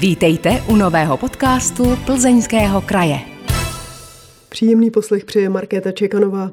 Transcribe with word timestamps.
Vítejte 0.00 0.50
u 0.68 0.76
nového 0.76 1.16
podcastu 1.16 1.84
Plzeňského 2.06 2.80
kraje. 2.80 3.18
Příjemný 4.48 4.90
poslech 4.90 5.24
přeje 5.24 5.48
Markéta 5.48 5.92
Čekanová. 5.92 6.50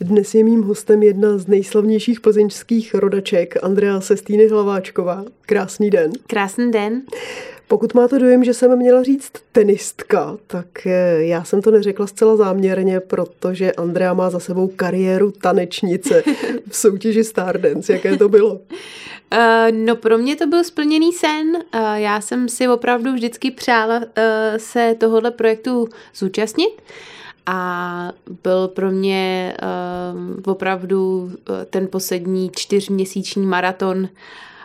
Dnes 0.00 0.34
je 0.34 0.44
mým 0.44 0.62
hostem 0.62 1.02
jedna 1.02 1.38
z 1.38 1.46
nejslavnějších 1.46 2.20
plzeňských 2.20 2.94
rodaček, 2.94 3.64
Andrea 3.64 4.00
Sestýny 4.00 4.48
Hlaváčková. 4.48 5.24
Krásný 5.46 5.90
den. 5.90 6.12
Krásný 6.26 6.70
den. 6.70 7.02
Pokud 7.68 7.94
máte 7.94 8.18
dojem, 8.18 8.44
že 8.44 8.54
jsem 8.54 8.78
měla 8.78 9.02
říct 9.02 9.32
tenistka, 9.52 10.36
tak 10.46 10.86
eh, 10.86 11.24
já 11.24 11.44
jsem 11.44 11.62
to 11.62 11.70
neřekla 11.70 12.06
zcela 12.06 12.36
záměrně, 12.36 13.00
protože 13.00 13.72
Andrea 13.72 14.14
má 14.14 14.30
za 14.30 14.40
sebou 14.40 14.68
kariéru 14.68 15.30
tanečnice 15.30 16.22
v 16.68 16.76
soutěži 16.76 17.24
Stardance. 17.24 17.92
Jaké 17.92 18.16
to 18.16 18.28
bylo? 18.28 18.60
Uh, 19.34 19.76
no 19.76 19.96
pro 19.96 20.18
mě 20.18 20.36
to 20.36 20.46
byl 20.46 20.64
splněný 20.64 21.12
sen. 21.12 21.48
Uh, 21.56 21.80
já 21.94 22.20
jsem 22.20 22.48
si 22.48 22.68
opravdu 22.68 23.12
vždycky 23.12 23.50
přála 23.50 23.96
uh, 23.96 24.04
se 24.56 24.96
tohohle 25.00 25.30
projektu 25.30 25.88
zúčastnit 26.14 26.82
a 27.46 28.12
byl 28.42 28.68
pro 28.68 28.90
mě 28.90 29.56
opravdu 30.46 31.32
ten 31.70 31.88
poslední 31.88 32.50
čtyřměsíční 32.56 33.46
maraton 33.46 34.08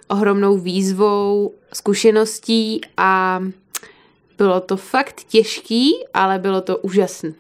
ohromnou 0.08 0.58
výzvou, 0.58 1.54
zkušeností 1.74 2.82
a 2.98 3.44
bylo 4.38 4.60
to 4.60 4.78
fakt 4.78 5.24
těžký, 5.24 5.94
ale 6.14 6.40
bylo 6.40 6.62
to 6.62 6.78
úžasné. 6.78 7.34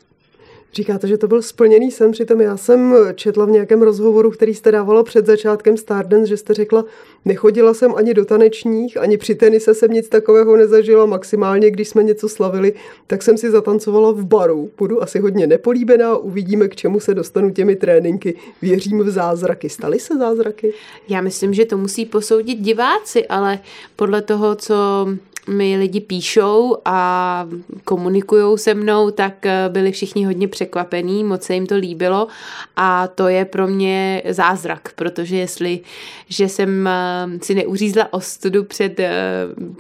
Říkáte, 0.73 1.07
že 1.07 1.17
to 1.17 1.27
byl 1.27 1.41
splněný 1.41 1.91
sen, 1.91 2.11
přitom 2.11 2.41
já 2.41 2.57
jsem 2.57 2.95
četla 3.15 3.45
v 3.45 3.49
nějakém 3.49 3.81
rozhovoru, 3.81 4.31
který 4.31 4.55
jste 4.55 4.71
dávala 4.71 5.03
před 5.03 5.25
začátkem 5.25 5.77
Stardance, 5.77 6.27
že 6.27 6.37
jste 6.37 6.53
řekla, 6.53 6.85
nechodila 7.25 7.73
jsem 7.73 7.95
ani 7.95 8.13
do 8.13 8.25
tanečních, 8.25 8.97
ani 8.97 9.17
při 9.17 9.35
tenise 9.35 9.73
jsem 9.73 9.91
nic 9.91 10.09
takového 10.09 10.57
nezažila, 10.57 11.05
maximálně 11.05 11.71
když 11.71 11.89
jsme 11.89 12.03
něco 12.03 12.29
slavili, 12.29 12.73
tak 13.07 13.23
jsem 13.23 13.37
si 13.37 13.51
zatancovala 13.51 14.11
v 14.11 14.25
baru. 14.25 14.71
Budu 14.77 15.03
asi 15.03 15.19
hodně 15.19 15.47
nepolíbená, 15.47 16.17
uvidíme, 16.17 16.67
k 16.67 16.75
čemu 16.75 16.99
se 16.99 17.13
dostanu 17.13 17.51
těmi 17.51 17.75
tréninky. 17.75 18.35
Věřím 18.61 18.99
v 18.99 19.09
zázraky. 19.09 19.69
Staly 19.69 19.99
se 19.99 20.17
zázraky? 20.17 20.73
Já 21.09 21.21
myslím, 21.21 21.53
že 21.53 21.65
to 21.65 21.77
musí 21.77 22.05
posoudit 22.05 22.55
diváci, 22.55 23.27
ale 23.27 23.59
podle 23.95 24.21
toho, 24.21 24.55
co 24.55 24.75
mi 25.49 25.77
lidi 25.77 26.01
píšou 26.01 26.77
a 26.85 27.47
komunikují 27.85 28.57
se 28.57 28.73
mnou, 28.73 29.11
tak 29.11 29.45
eh, 29.45 29.69
byli 29.69 29.91
všichni 29.91 30.25
hodně 30.25 30.47
překvapení, 30.47 31.23
moc 31.23 31.43
se 31.43 31.53
jim 31.53 31.67
to 31.67 31.75
líbilo 31.75 32.27
a 32.75 33.07
to 33.07 33.27
je 33.27 33.45
pro 33.45 33.67
mě 33.67 34.23
zázrak, 34.29 34.91
protože 34.95 35.37
jestli, 35.37 35.79
že 36.27 36.49
jsem 36.49 36.89
eh, 37.09 37.39
si 37.41 37.55
neuřízla 37.55 38.13
ostudu 38.13 38.63
před 38.63 38.99
eh, 38.99 39.11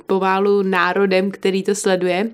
pomálu 0.05 0.63
národem, 0.63 1.31
který 1.31 1.63
to 1.63 1.75
sleduje, 1.75 2.29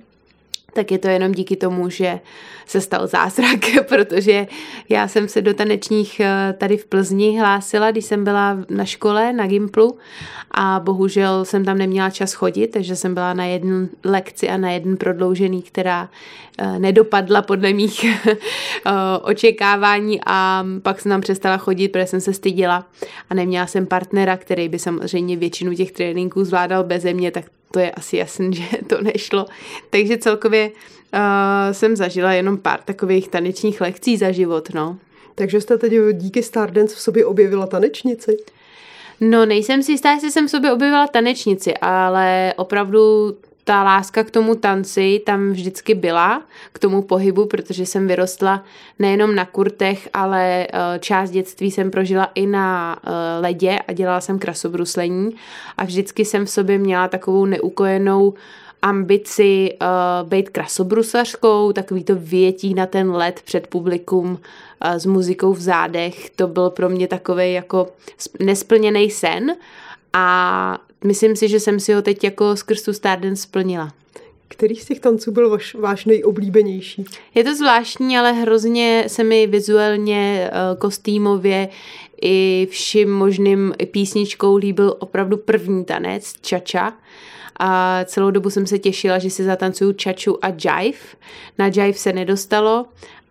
tak 0.76 0.92
je 0.92 0.98
to 0.98 1.08
jenom 1.08 1.32
díky 1.32 1.56
tomu, 1.56 1.90
že 1.90 2.20
se 2.66 2.82
stal 2.82 3.08
zázrak, 3.08 3.60
protože 3.88 4.48
já 4.90 5.08
jsem 5.08 5.28
se 5.28 5.42
do 5.42 5.54
tanečních 5.54 6.20
eh, 6.20 6.54
tady 6.58 6.78
v 6.78 6.86
Plzni 6.86 7.40
hlásila, 7.40 7.92
když 7.92 8.06
jsem 8.06 8.24
byla 8.24 8.58
na 8.70 8.86
škole, 8.86 9.34
na 9.34 9.48
Gimplu. 9.48 9.98
A 10.52 10.82
bohužel 10.84 11.46
jsem 11.46 11.66
tam 11.66 11.78
neměla 11.78 12.10
čas 12.10 12.34
chodit, 12.34 12.68
takže 12.68 12.96
jsem 12.96 13.14
byla 13.14 13.34
na 13.34 13.46
jednu 13.46 13.90
lekci 14.04 14.50
a 14.50 14.58
na 14.58 14.72
jeden 14.72 14.98
prodloužený, 14.98 15.62
která 15.62 16.10
eh, 16.58 16.80
nedopadla 16.80 17.42
podle 17.42 17.74
mých 17.74 18.06
eh, 18.26 18.38
očekávání. 19.22 20.20
A 20.26 20.66
pak 20.82 21.02
jsem 21.02 21.10
tam 21.10 21.22
přestala 21.22 21.58
chodit, 21.58 21.88
protože 21.88 22.06
jsem 22.08 22.22
se 22.22 22.34
styděla 22.34 22.88
a 23.30 23.34
neměla 23.34 23.68
jsem 23.68 23.86
partnera, 23.86 24.38
který 24.38 24.70
by 24.70 24.80
samozřejmě 24.80 25.38
většinu 25.38 25.74
těch 25.74 25.92
tréninků 25.92 26.44
zvládal 26.44 26.84
beze 26.84 27.14
mě, 27.14 27.32
tak 27.32 27.46
to 27.76 27.80
je 27.80 27.92
asi 27.92 28.18
jasný, 28.18 28.54
že 28.56 28.64
to 28.88 29.02
nešlo. 29.02 29.46
Takže 29.90 30.18
celkově 30.18 30.72
uh, 30.72 31.20
jsem 31.72 31.96
zažila 31.96 32.34
jenom 32.34 32.58
pár 32.58 32.80
takových 32.82 33.28
tanečních 33.28 33.82
lekcí 33.82 34.18
za 34.18 34.32
život, 34.32 34.70
no. 34.74 34.98
Takže 35.36 35.62
jste 35.62 35.78
teď 35.78 35.94
díky 36.12 36.44
Stardance 36.44 36.96
v 36.96 37.00
sobě 37.00 37.26
objevila 37.26 37.68
tanečnici? 37.68 38.38
No, 39.22 39.46
nejsem 39.46 39.84
si 39.84 39.92
jistá, 39.92 40.12
jestli 40.12 40.32
jsem 40.32 40.48
v 40.48 40.52
sobě 40.52 40.72
objevila 40.72 41.08
tanečnici, 41.08 41.74
ale 41.82 42.54
opravdu 42.58 43.00
ta 43.68 43.84
láska 43.84 44.24
k 44.24 44.32
tomu 44.32 44.56
tanci 44.56 45.22
tam 45.26 45.52
vždycky 45.52 45.96
byla, 45.96 46.42
k 46.74 46.80
tomu 46.80 47.02
pohybu, 47.02 47.46
protože 47.46 47.86
jsem 47.86 48.08
vyrostla 48.08 48.64
nejenom 49.00 49.36
na 49.36 49.46
kurtech, 49.46 50.10
ale 50.14 50.68
eh, 50.68 51.00
část 51.00 51.30
dětství 51.30 51.72
jsem 51.72 51.92
prožila 51.92 52.32
i 52.36 52.46
na 52.46 52.98
eh, 53.04 53.10
ledě 53.40 53.80
a 53.88 53.94
dělala 53.94 54.22
jsem 54.22 54.40
krasobruslení 54.40 55.36
a 55.78 55.86
vždycky 55.86 56.26
jsem 56.26 56.46
v 56.46 56.50
sobě 56.50 56.78
měla 56.78 57.08
takovou 57.08 57.46
neukojenou 57.46 58.34
ambici 58.82 59.78
uh, 59.82 60.30
být 60.30 60.50
krasobrusařkou, 60.50 61.72
takový 61.72 62.04
to 62.04 62.16
větí 62.16 62.74
na 62.74 62.86
ten 62.86 63.12
led 63.12 63.42
před 63.46 63.68
publikum 63.68 64.32
uh, 64.32 64.38
s 64.94 65.06
muzikou 65.06 65.54
v 65.54 65.62
zádech, 65.62 66.30
to 66.30 66.48
byl 66.48 66.70
pro 66.70 66.90
mě 66.90 67.08
takový 67.08 67.54
jako 67.54 67.88
nesplněný 68.40 69.12
sen 69.12 69.56
a 70.14 70.78
myslím 71.06 71.36
si, 71.36 71.48
že 71.48 71.60
jsem 71.60 71.80
si 71.80 71.94
ho 71.94 72.02
teď 72.02 72.24
jako 72.24 72.56
skrz 72.56 72.82
tu 72.82 72.94
Stardance 72.94 73.44
splnila. 73.44 73.94
Který 74.48 74.76
z 74.76 74.86
těch 74.86 75.00
tanců 75.00 75.32
byl 75.32 75.50
vaš, 75.50 75.76
váš 75.76 76.06
nejoblíbenější? 76.06 77.06
Je 77.36 77.44
to 77.44 77.56
zvláštní, 77.56 78.18
ale 78.18 78.34
hrozně 78.34 79.04
se 79.08 79.24
mi 79.24 79.48
vizuálně, 79.48 80.50
eh, 80.52 80.76
kostýmově 80.78 81.70
i 82.22 82.68
vším 82.72 83.14
možným 83.14 83.74
písničkou 83.92 84.56
líbil 84.56 84.96
opravdu 85.00 85.38
první 85.38 85.86
tanec, 85.86 86.34
čača. 86.42 86.94
A 87.60 88.00
celou 88.06 88.32
dobu 88.32 88.50
jsem 88.50 88.68
se 88.68 88.80
těšila, 88.80 89.20
že 89.20 89.30
si 89.30 89.44
zatancuju 89.44 89.94
čaču 89.94 90.46
a 90.46 90.48
jive. 90.48 90.98
Na 91.58 91.66
jive 91.66 91.94
se 91.94 92.14
nedostalo, 92.14 92.86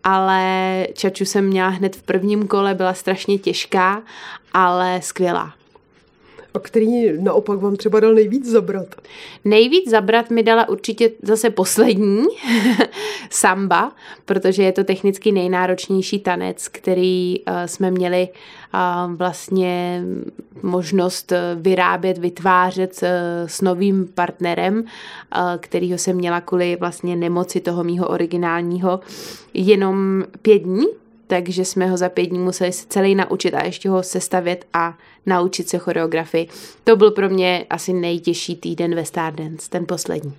ale 0.05 0.87
čaču 0.95 1.25
jsem 1.25 1.47
měla 1.47 1.69
hned 1.69 1.97
v 1.97 2.03
prvním 2.03 2.47
kole, 2.47 2.75
byla 2.75 2.95
strašně 2.95 3.39
těžká, 3.39 4.03
ale 4.53 5.01
skvělá. 5.03 5.64
A 6.55 6.59
který 6.59 7.23
naopak 7.23 7.59
vám 7.59 7.77
třeba 7.77 8.01
dal 8.01 8.15
nejvíc 8.15 8.51
zabrat? 8.51 8.87
Nejvíc 9.45 9.91
zabrat 9.91 10.31
mi 10.31 10.43
dala 10.43 10.69
určitě 10.69 11.11
zase 11.23 11.51
poslední, 11.51 12.25
samba, 13.31 13.93
protože 14.25 14.63
je 14.63 14.73
to 14.73 14.85
technicky 14.85 15.33
nejnáročnější 15.33 16.19
tanec, 16.19 16.69
který 16.69 17.41
uh, 17.41 17.55
jsme 17.67 17.91
měli 17.91 18.29
vlastně 19.17 20.03
možnost 20.63 21.33
eh, 21.33 21.41
vyrábět, 21.55 22.19
vytvářet 22.19 23.01
uh, 23.03 23.09
s 23.47 23.61
novým 23.61 24.09
partnerem, 24.15 24.85
kterýho 25.59 25.99
jsem 25.99 26.17
měla 26.17 26.41
kvůli 26.41 26.77
vlastně 26.81 27.17
nemoci 27.17 27.61
toho 27.61 27.85
mýho 27.85 28.09
originálního 28.09 29.01
jenom 29.55 30.25
pět 30.43 30.59
dní, 30.59 30.87
takže 31.27 31.65
jsme 31.65 31.87
ho 31.87 31.97
za 31.97 32.09
pět 32.09 32.27
dní 32.27 32.39
museli 32.39 32.73
se 32.73 32.87
celý 32.89 33.15
naučit 33.15 33.55
a 33.55 33.65
ještě 33.65 33.89
ho 33.89 34.03
sestavět 34.03 34.67
a 34.73 34.99
naučit 35.27 35.69
se 35.69 35.79
choreografii. 35.79 36.49
To 36.85 36.97
byl 36.97 37.11
pro 37.11 37.29
mě 37.29 37.67
asi 37.71 37.93
nejtěžší 37.93 38.57
týden 38.57 38.95
ve 38.95 39.05
Stardance, 39.05 39.71
ten 39.71 39.87
poslední. 39.87 40.35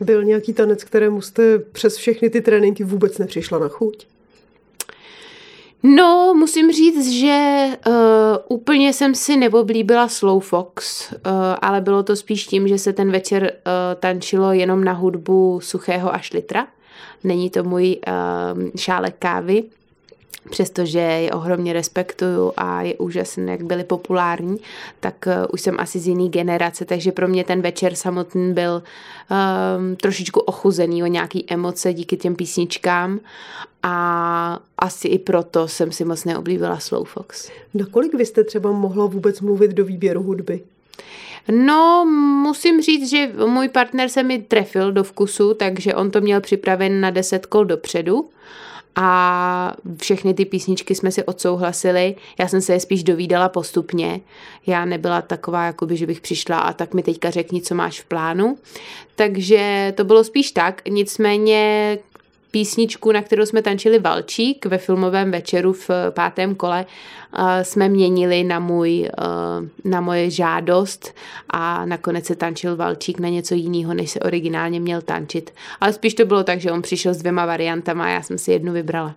Byl 0.00 0.24
nějaký 0.24 0.52
tanec, 0.52 0.84
kterému 0.84 1.20
jste 1.20 1.58
přes 1.58 1.96
všechny 1.96 2.30
ty 2.30 2.40
tréninky 2.40 2.84
vůbec 2.84 3.18
nepřišla 3.18 3.58
na 3.58 3.68
chuť? 3.68 4.06
No, 5.82 6.34
musím 6.36 6.72
říct, 6.72 7.10
že 7.10 7.66
uh, 7.86 7.92
úplně 8.48 8.92
jsem 8.92 9.14
si 9.14 9.36
neoblíbila 9.36 10.08
Slow 10.08 10.40
Fox, 10.40 11.10
uh, 11.12 11.16
ale 11.62 11.80
bylo 11.80 12.02
to 12.02 12.16
spíš 12.16 12.46
tím, 12.46 12.68
že 12.68 12.78
se 12.78 12.92
ten 12.92 13.12
večer 13.12 13.42
uh, 13.42 13.50
tančilo 14.00 14.52
jenom 14.52 14.84
na 14.84 14.92
hudbu 14.92 15.60
Suchého 15.62 16.14
a 16.14 16.18
Šlitra. 16.18 16.66
Není 17.24 17.50
to 17.50 17.64
můj 17.64 17.96
uh, 18.06 18.70
šálek 18.76 19.14
kávy 19.18 19.64
přestože 20.50 20.98
je 20.98 21.30
ohromně 21.30 21.72
respektuju 21.72 22.52
a 22.56 22.82
je 22.82 22.94
úžasné, 22.94 23.52
jak 23.52 23.62
byli 23.62 23.84
populární, 23.84 24.56
tak 25.00 25.14
uh, 25.26 25.32
už 25.52 25.60
jsem 25.60 25.76
asi 25.78 25.98
z 25.98 26.06
jiný 26.06 26.30
generace, 26.30 26.84
takže 26.84 27.12
pro 27.12 27.28
mě 27.28 27.44
ten 27.44 27.62
večer 27.62 27.94
samotný 27.94 28.52
byl 28.52 28.82
um, 28.82 29.96
trošičku 29.96 30.40
ochuzený 30.40 31.02
o 31.02 31.06
nějaký 31.06 31.44
emoce 31.48 31.92
díky 31.92 32.16
těm 32.16 32.36
písničkám 32.36 33.20
a 33.82 34.58
asi 34.78 35.08
i 35.08 35.18
proto 35.18 35.68
jsem 35.68 35.92
si 35.92 36.04
moc 36.04 36.24
neoblíbila 36.24 36.78
Slow 36.78 37.04
Fox. 37.04 37.50
Nakolik 37.74 38.14
vy 38.14 38.26
jste 38.26 38.44
třeba 38.44 38.72
mohla 38.72 39.06
vůbec 39.06 39.40
mluvit 39.40 39.70
do 39.70 39.84
výběru 39.84 40.22
hudby? 40.22 40.60
No, 41.50 42.04
musím 42.42 42.82
říct, 42.82 43.10
že 43.10 43.32
můj 43.46 43.68
partner 43.68 44.08
se 44.08 44.22
mi 44.22 44.38
trefil 44.38 44.92
do 44.92 45.04
vkusu, 45.04 45.54
takže 45.54 45.94
on 45.94 46.10
to 46.10 46.20
měl 46.20 46.40
připraven 46.40 47.00
na 47.00 47.10
deset 47.10 47.46
kol 47.46 47.64
dopředu 47.64 48.28
a 48.96 49.76
všechny 49.96 50.34
ty 50.34 50.44
písničky 50.44 50.94
jsme 50.94 51.12
si 51.12 51.24
odsouhlasili. 51.24 52.16
Já 52.38 52.48
jsem 52.48 52.60
se 52.60 52.72
je 52.72 52.80
spíš 52.80 53.04
dovídala 53.04 53.48
postupně. 53.48 54.20
Já 54.66 54.84
nebyla 54.84 55.22
taková, 55.22 55.64
jakoby, 55.64 55.96
že 55.96 56.06
bych 56.06 56.20
přišla 56.20 56.58
a 56.58 56.72
tak 56.72 56.94
mi 56.94 57.02
teďka 57.02 57.30
řekni, 57.30 57.62
co 57.62 57.74
máš 57.74 58.00
v 58.00 58.04
plánu. 58.04 58.58
Takže 59.16 59.92
to 59.96 60.04
bylo 60.04 60.24
spíš 60.24 60.50
tak. 60.50 60.82
Nicméně 60.88 61.98
písničku, 62.56 63.12
na 63.12 63.22
kterou 63.22 63.46
jsme 63.46 63.62
tančili 63.62 63.98
Valčík 63.98 64.66
ve 64.66 64.78
filmovém 64.78 65.30
večeru 65.30 65.72
v 65.72 65.90
pátém 66.10 66.54
kole, 66.54 66.86
jsme 67.62 67.88
měnili 67.88 68.44
na, 68.44 68.58
můj, 68.58 69.08
na 69.84 70.00
moje 70.00 70.30
žádost 70.30 71.14
a 71.50 71.86
nakonec 71.86 72.26
se 72.26 72.36
tančil 72.36 72.76
Valčík 72.76 73.18
na 73.18 73.28
něco 73.28 73.54
jiného, 73.54 73.94
než 73.94 74.10
se 74.10 74.20
originálně 74.20 74.80
měl 74.80 75.02
tančit. 75.02 75.54
Ale 75.80 75.92
spíš 75.92 76.14
to 76.14 76.24
bylo 76.24 76.44
tak, 76.44 76.60
že 76.60 76.72
on 76.72 76.82
přišel 76.82 77.14
s 77.14 77.18
dvěma 77.18 77.46
variantama 77.46 78.04
a 78.04 78.08
já 78.08 78.22
jsem 78.22 78.38
si 78.38 78.52
jednu 78.52 78.72
vybrala. 78.72 79.14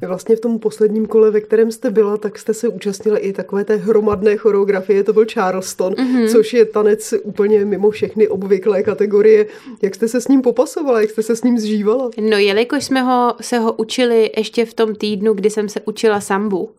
Vy 0.00 0.06
vlastně 0.06 0.36
v 0.36 0.40
tom 0.40 0.58
posledním 0.58 1.06
kole, 1.06 1.30
ve 1.30 1.40
kterém 1.40 1.70
jste 1.70 1.90
byla, 1.90 2.16
tak 2.16 2.38
jste 2.38 2.54
se 2.54 2.68
účastnila 2.68 3.18
i 3.18 3.32
takové 3.32 3.64
té 3.64 3.76
hromadné 3.76 4.36
choreografie, 4.36 5.04
to 5.04 5.12
byl 5.12 5.26
Charleston, 5.32 5.92
mm-hmm. 5.92 6.32
což 6.32 6.52
je 6.52 6.64
tanec 6.64 7.14
úplně 7.22 7.64
mimo 7.64 7.90
všechny 7.90 8.28
obvyklé 8.28 8.82
kategorie. 8.82 9.46
Jak 9.82 9.94
jste 9.94 10.08
se 10.08 10.20
s 10.20 10.28
ním 10.28 10.42
popasovala, 10.42 11.00
jak 11.00 11.10
jste 11.10 11.22
se 11.22 11.36
s 11.36 11.42
ním 11.42 11.58
zžívala? 11.58 12.10
No, 12.30 12.36
jelikož 12.36 12.84
jsme 12.84 13.02
ho, 13.02 13.34
se 13.40 13.58
ho 13.58 13.72
učili 13.72 14.30
ještě 14.36 14.64
v 14.64 14.74
tom 14.74 14.94
týdnu, 14.94 15.34
kdy 15.34 15.50
jsem 15.50 15.68
se 15.68 15.80
učila 15.84 16.20
sambu, 16.20 16.70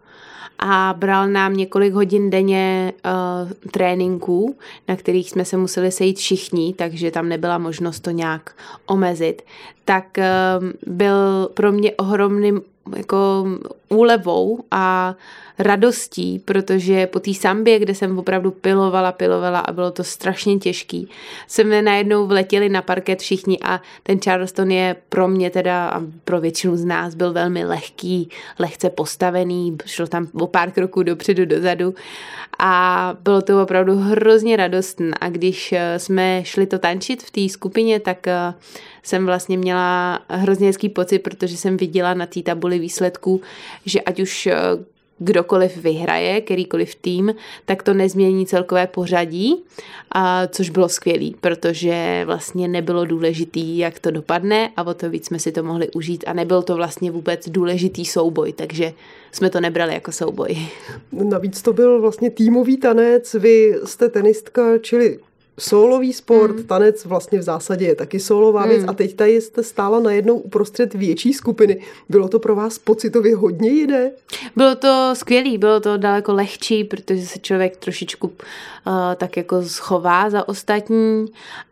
a 0.60 0.96
bral 0.98 1.28
nám 1.28 1.54
několik 1.54 1.94
hodin 1.94 2.30
denně 2.30 2.94
uh, 3.06 3.52
tréninků, 3.72 4.56
na 4.88 4.96
kterých 4.96 5.30
jsme 5.30 5.46
se 5.46 5.58
museli 5.58 5.92
sejít 5.92 6.18
všichni, 6.18 6.74
takže 6.74 7.12
tam 7.12 7.30
nebyla 7.30 7.58
možnost 7.58 8.00
to 8.00 8.10
nějak 8.10 8.56
omezit, 8.86 9.42
tak 9.86 10.06
uh, 10.18 10.94
byl 10.96 11.50
pro 11.54 11.72
mě 11.72 11.92
ohromným 11.92 12.62
jako 12.96 13.46
úlevou 13.90 14.64
a 14.72 15.16
radostí, 15.60 16.40
protože 16.40 17.08
po 17.08 17.20
té 17.20 17.34
sambě, 17.34 17.80
kde 17.80 17.96
jsem 17.96 18.20
opravdu 18.20 18.52
pilovala, 18.52 19.12
pilovala 19.12 19.60
a 19.60 19.72
bylo 19.72 19.92
to 19.92 20.04
strašně 20.04 20.58
těžký, 20.58 21.10
jsme 21.48 21.82
najednou 21.82 22.28
vletěli 22.28 22.70
na 22.70 22.82
parket 22.82 23.20
všichni 23.20 23.60
a 23.60 23.82
ten 24.04 24.20
Charleston 24.20 24.72
je 24.72 24.96
pro 25.10 25.28
mě 25.28 25.50
teda 25.50 25.90
a 25.90 26.02
pro 26.24 26.42
většinu 26.42 26.78
z 26.78 26.86
nás 26.86 27.16
byl 27.16 27.34
velmi 27.34 27.66
lehký, 27.66 28.30
lehce 28.60 28.90
postavený, 28.90 29.78
šlo 29.86 30.08
tam 30.08 30.28
o 30.34 30.48
pár 30.48 30.72
kroků 30.72 31.04
dopředu, 31.04 31.46
dozadu 31.46 31.96
a 32.60 33.14
bylo 33.24 33.42
to 33.42 33.64
opravdu 33.64 33.96
hrozně 33.96 34.56
radostné. 34.56 35.12
A 35.22 35.30
když 35.30 35.74
eh, 35.74 36.00
jsme 36.00 36.42
šli 36.46 36.66
to 36.66 36.80
tančit 36.80 37.24
v 37.24 37.32
té 37.32 37.50
skupině, 37.50 38.00
tak 38.00 38.28
eh, 38.28 38.54
jsem 39.04 39.26
vlastně 39.26 39.58
měla 39.58 40.20
hrozně 40.30 40.68
hezký 40.68 40.90
pocit, 40.90 41.20
protože 41.20 41.58
jsem 41.58 41.78
viděla 41.78 42.14
na 42.14 42.26
té 42.26 42.42
tabuli 42.42 42.80
výsledků, 42.80 43.42
že 43.86 44.02
ať 44.02 44.20
už 44.20 44.48
eh, 44.48 44.56
kdokoliv 45.18 45.78
vyhraje, 45.78 46.42
kterýkoliv 46.42 46.96
tým, 46.96 47.36
tak 47.66 47.84
to 47.84 47.94
nezmění 47.94 48.46
celkové 48.46 48.88
pořadí, 48.88 49.64
a, 50.12 50.48
což 50.48 50.70
bylo 50.70 50.90
skvělý, 50.90 51.36
protože 51.42 52.24
vlastně 52.26 52.68
nebylo 52.68 53.06
důležitý, 53.06 53.78
jak 53.78 54.00
to 54.00 54.12
dopadne 54.12 54.70
a 54.78 54.84
o 54.84 54.94
to 54.94 55.10
víc 55.10 55.26
jsme 55.26 55.40
si 55.40 55.52
to 55.52 55.64
mohli 55.64 55.92
užít 55.92 56.24
a 56.28 56.34
nebyl 56.34 56.62
to 56.62 56.76
vlastně 56.76 57.12
vůbec 57.12 57.50
důležitý 57.50 58.06
souboj, 58.06 58.54
takže 58.54 58.94
jsme 59.32 59.50
to 59.50 59.62
nebrali 59.62 59.94
jako 59.94 60.12
souboj. 60.12 60.58
Navíc 61.12 61.62
to 61.62 61.74
byl 61.74 62.02
vlastně 62.02 62.30
týmový 62.30 62.78
tanec, 62.78 63.34
vy 63.34 63.76
jste 63.86 64.10
tenistka, 64.10 64.78
čili 64.78 65.20
solový 65.60 66.14
sport, 66.14 66.58
mm. 66.58 66.64
tanec 66.64 67.06
vlastně 67.06 67.40
v 67.40 67.42
zásadě 67.42 67.86
je 67.86 67.96
taky 67.96 68.20
solová 68.20 68.64
mm. 68.64 68.70
věc 68.70 68.84
a 68.88 68.94
teď 68.94 69.16
tady 69.16 69.42
jste 69.42 69.64
stála 69.64 70.00
najednou 70.00 70.38
uprostřed 70.38 70.94
větší 70.94 71.34
skupiny. 71.34 71.82
Bylo 72.10 72.28
to 72.28 72.40
pro 72.40 72.56
vás 72.56 72.80
pocitově 72.80 73.36
hodně 73.36 73.70
jiné? 73.70 74.12
Bylo 74.56 74.76
to 74.76 75.12
skvělý, 75.14 75.58
bylo 75.58 75.80
to 75.80 75.98
daleko 75.98 76.34
lehčí, 76.34 76.84
protože 76.84 77.26
se 77.26 77.40
člověk 77.40 77.78
trošičku 77.78 78.28
uh, 78.28 78.34
tak 79.18 79.38
jako 79.38 79.64
schová 79.64 80.30
za 80.30 80.48
ostatní 80.48 81.26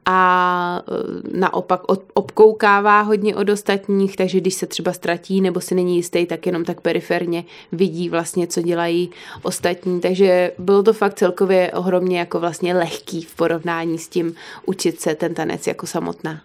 a 0.05 0.83
uh, 0.87 1.39
naopak 1.39 1.81
obkoukává 2.13 3.01
hodně 3.01 3.35
od 3.35 3.49
ostatních, 3.49 4.15
takže 4.15 4.39
když 4.39 4.53
se 4.53 4.65
třeba 4.65 4.93
ztratí 4.93 5.41
nebo 5.41 5.61
si 5.61 5.75
není 5.75 5.95
jistý, 5.95 6.25
tak 6.25 6.45
jenom 6.45 6.65
tak 6.65 6.81
periferně 6.81 7.45
vidí 7.71 8.09
vlastně, 8.09 8.47
co 8.47 8.61
dělají 8.61 9.09
ostatní. 9.43 10.01
Takže 10.01 10.51
bylo 10.57 10.83
to 10.83 10.93
fakt 10.93 11.13
celkově 11.13 11.71
ohromně 11.71 12.19
jako 12.19 12.39
vlastně 12.39 12.73
lehký 12.73 13.21
v 13.21 13.35
porovnání 13.35 13.99
s 13.99 14.07
tím 14.07 14.35
učit 14.65 15.01
se 15.01 15.15
ten 15.15 15.33
tanec 15.33 15.67
jako 15.67 15.87
samotná. 15.87 16.41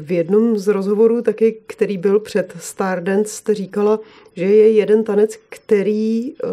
V 0.00 0.12
jednom 0.12 0.58
z 0.58 0.68
rozhovorů 0.68 1.22
taky, 1.22 1.58
který 1.66 1.98
byl 1.98 2.20
před 2.20 2.52
Stardance, 2.60 3.34
jste 3.34 3.54
říkala, 3.54 4.00
že 4.36 4.44
je 4.44 4.70
jeden 4.70 5.04
tanec, 5.04 5.36
který 5.48 6.32
eh, 6.32 6.46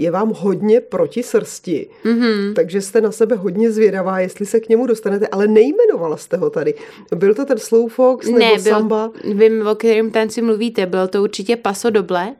je 0.00 0.10
vám 0.10 0.32
hodně 0.36 0.80
proti 0.80 1.22
srsti. 1.22 1.88
Mm-hmm. 2.04 2.54
Takže 2.54 2.80
jste 2.80 3.00
na 3.00 3.12
sebe 3.12 3.36
hodně 3.36 3.70
zvědavá, 3.70 4.20
jestli 4.20 4.46
se 4.46 4.60
k 4.60 4.68
němu 4.68 4.86
dostanete, 4.86 5.26
ale 5.26 5.46
nejmenovala 5.46 6.16
jste 6.16 6.36
ho 6.36 6.50
tady. 6.50 6.74
Byl 7.14 7.34
to 7.34 7.44
ten 7.44 7.58
slow 7.58 7.88
fox 7.88 8.26
nebo 8.26 8.38
ne, 8.38 8.52
byl, 8.62 8.72
samba? 8.72 9.10
Vím, 9.24 9.66
o 9.66 9.74
kterém 9.74 10.10
tanci 10.10 10.42
mluvíte. 10.42 10.86
Bylo 10.86 11.08
to 11.08 11.22
určitě 11.22 11.56
paso 11.56 11.90
doble 11.90 12.34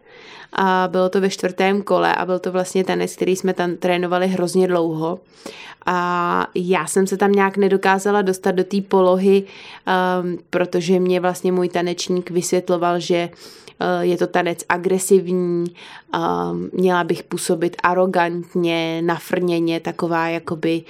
a 0.52 0.88
bylo 0.92 1.08
to 1.08 1.20
ve 1.20 1.30
čtvrtém 1.30 1.82
kole 1.82 2.14
a 2.14 2.26
byl 2.26 2.38
to 2.38 2.52
vlastně 2.52 2.84
tanec, 2.84 3.16
který 3.16 3.36
jsme 3.36 3.54
tam 3.54 3.76
trénovali 3.76 4.26
hrozně 4.26 4.68
dlouho 4.68 5.20
a 5.86 6.46
já 6.54 6.86
jsem 6.86 7.06
se 7.06 7.16
tam 7.16 7.32
nějak 7.32 7.56
nedokázala 7.56 8.22
dostat 8.22 8.50
do 8.50 8.64
té 8.64 8.80
polohy, 8.80 9.42
um, 9.42 10.38
protože 10.50 11.00
mě 11.00 11.20
vlastně 11.20 11.52
můj 11.52 11.68
tanečník 11.68 12.30
vysvětloval, 12.30 13.00
že 13.00 13.28
uh, 13.32 13.38
je 14.00 14.16
to 14.16 14.26
tanec 14.26 14.64
agresivní, 14.68 15.64
um, 16.14 16.70
měla 16.72 17.04
bych 17.04 17.22
působit 17.22 17.76
arrogantně, 17.82 19.02
nafrněně, 19.02 19.80
taková 19.80 20.28
jakoby 20.28 20.82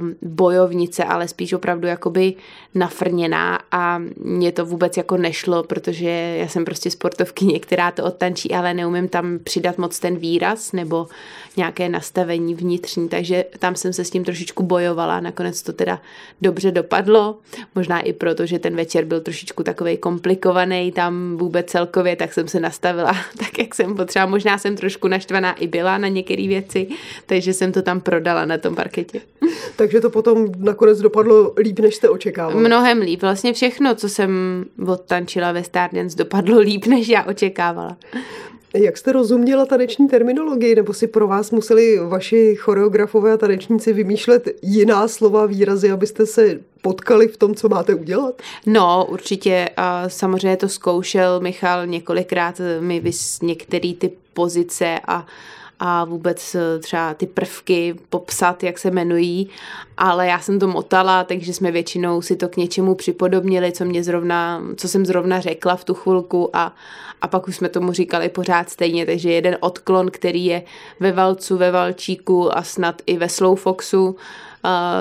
um, 0.00 0.14
bojovnice, 0.22 1.04
ale 1.04 1.28
spíš 1.28 1.52
opravdu 1.52 1.86
jakoby 1.86 2.34
nafrněná 2.74 3.58
a 3.72 4.02
mě 4.16 4.52
to 4.52 4.64
vůbec 4.66 4.96
jako 4.96 5.16
nešlo, 5.16 5.62
protože 5.62 6.08
já 6.38 6.48
jsem 6.48 6.64
prostě 6.64 6.90
sportovkyně, 6.90 7.60
která 7.60 7.90
to 7.90 8.04
odtančí, 8.04 8.52
ale 8.52 8.74
neumím 8.74 9.08
tam 9.08 9.38
přidat 9.38 9.78
moc 9.78 9.98
ten 9.98 10.16
výraz 10.16 10.72
nebo 10.72 11.06
nějaké 11.56 11.88
nastavení 11.88 12.54
vnitřní, 12.54 13.08
takže 13.08 13.44
tam 13.58 13.76
jsem 13.76 13.92
se 13.92 14.04
s 14.04 14.10
tím 14.10 14.24
trošičku 14.24 14.62
bojovala, 14.62 15.20
nakonec 15.20 15.62
to 15.62 15.72
teda 15.72 16.00
dobře 16.42 16.70
dopadlo, 16.70 17.38
možná 17.74 18.00
i 18.00 18.12
proto, 18.12 18.46
že 18.46 18.58
ten 18.58 18.76
večer 18.76 19.04
byl 19.04 19.20
trošičku 19.20 19.62
takový 19.62 19.96
komplikovaný 19.96 20.92
tam 20.92 21.36
vůbec 21.36 21.66
celkově, 21.66 22.16
tak 22.16 22.32
jsem 22.32 22.48
se 22.48 22.60
nastavila 22.60 23.12
tak, 23.38 23.58
jak 23.58 23.74
jsem 23.74 23.96
potřeba. 23.96 24.26
Možná 24.26 24.58
jsem 24.58 24.76
trošku 24.76 25.08
naštvaná 25.08 25.52
i 25.52 25.66
byla 25.66 25.98
na 25.98 26.08
některé 26.08 26.48
věci, 26.48 26.86
takže 27.26 27.52
jsem 27.52 27.72
to 27.72 27.82
tam 27.82 28.00
prodala 28.00 28.44
na 28.44 28.58
tom 28.58 28.74
parketě. 28.74 29.20
Takže 29.76 30.00
to 30.00 30.10
potom 30.10 30.46
nakonec 30.58 30.98
dopadlo 30.98 31.54
líp, 31.58 31.78
než 31.78 31.94
jste 31.94 32.08
očekávali. 32.08 32.59
Mnohem 32.60 32.98
líp. 32.98 33.22
Vlastně 33.22 33.52
všechno, 33.52 33.94
co 33.94 34.08
jsem 34.08 34.64
odtančila 34.86 35.52
ve 35.52 35.64
Stardance, 35.64 36.16
dopadlo 36.16 36.58
líp, 36.58 36.86
než 36.86 37.08
já 37.08 37.24
očekávala. 37.24 37.96
Jak 38.74 38.96
jste 38.96 39.12
rozuměla 39.12 39.66
taneční 39.66 40.08
terminologii, 40.08 40.74
nebo 40.74 40.92
si 40.92 41.06
pro 41.06 41.28
vás 41.28 41.50
museli 41.50 41.98
vaši 42.08 42.56
choreografové 42.56 43.32
a 43.32 43.36
tanečníci 43.36 43.92
vymýšlet 43.92 44.48
jiná 44.62 45.08
slova, 45.08 45.46
výrazy, 45.46 45.90
abyste 45.90 46.26
se 46.26 46.60
potkali 46.82 47.28
v 47.28 47.36
tom, 47.36 47.54
co 47.54 47.68
máte 47.68 47.94
udělat? 47.94 48.42
No, 48.66 49.06
určitě. 49.10 49.68
A 49.76 50.08
samozřejmě 50.08 50.56
to 50.56 50.68
zkoušel 50.68 51.40
Michal 51.40 51.86
několikrát 51.86 52.60
mi 52.80 53.00
vys 53.00 53.42
některé 53.42 53.94
ty 53.94 54.10
pozice 54.34 55.00
a 55.08 55.26
a 55.80 56.04
vůbec 56.04 56.54
eh, 56.54 56.78
třeba 56.78 57.14
ty 57.14 57.26
prvky 57.26 57.94
popsat, 58.08 58.62
jak 58.62 58.78
se 58.78 58.88
jmenují, 58.88 59.48
ale 59.96 60.26
já 60.26 60.40
jsem 60.40 60.58
to 60.58 60.68
motala, 60.68 61.24
takže 61.24 61.54
jsme 61.54 61.70
většinou 61.70 62.22
si 62.22 62.36
to 62.36 62.48
k 62.48 62.56
něčemu 62.56 62.94
připodobnili, 62.94 63.72
co 63.72 63.84
mě 63.84 64.04
zrovna, 64.04 64.62
co 64.76 64.88
jsem 64.88 65.06
zrovna 65.06 65.40
řekla 65.40 65.76
v 65.76 65.84
tu 65.84 65.94
chvilku 65.94 66.56
a, 66.56 66.74
a 67.22 67.28
pak 67.28 67.48
už 67.48 67.56
jsme 67.56 67.68
tomu 67.68 67.92
říkali 67.92 68.28
pořád 68.28 68.70
stejně, 68.70 69.06
takže 69.06 69.32
jeden 69.32 69.56
odklon, 69.60 70.10
který 70.10 70.44
je 70.44 70.62
ve 71.00 71.12
valcu, 71.12 71.56
ve 71.56 71.70
valčíku 71.70 72.56
a 72.56 72.62
snad 72.62 73.02
i 73.06 73.16
ve 73.16 73.28
slowfoxu, 73.28 74.16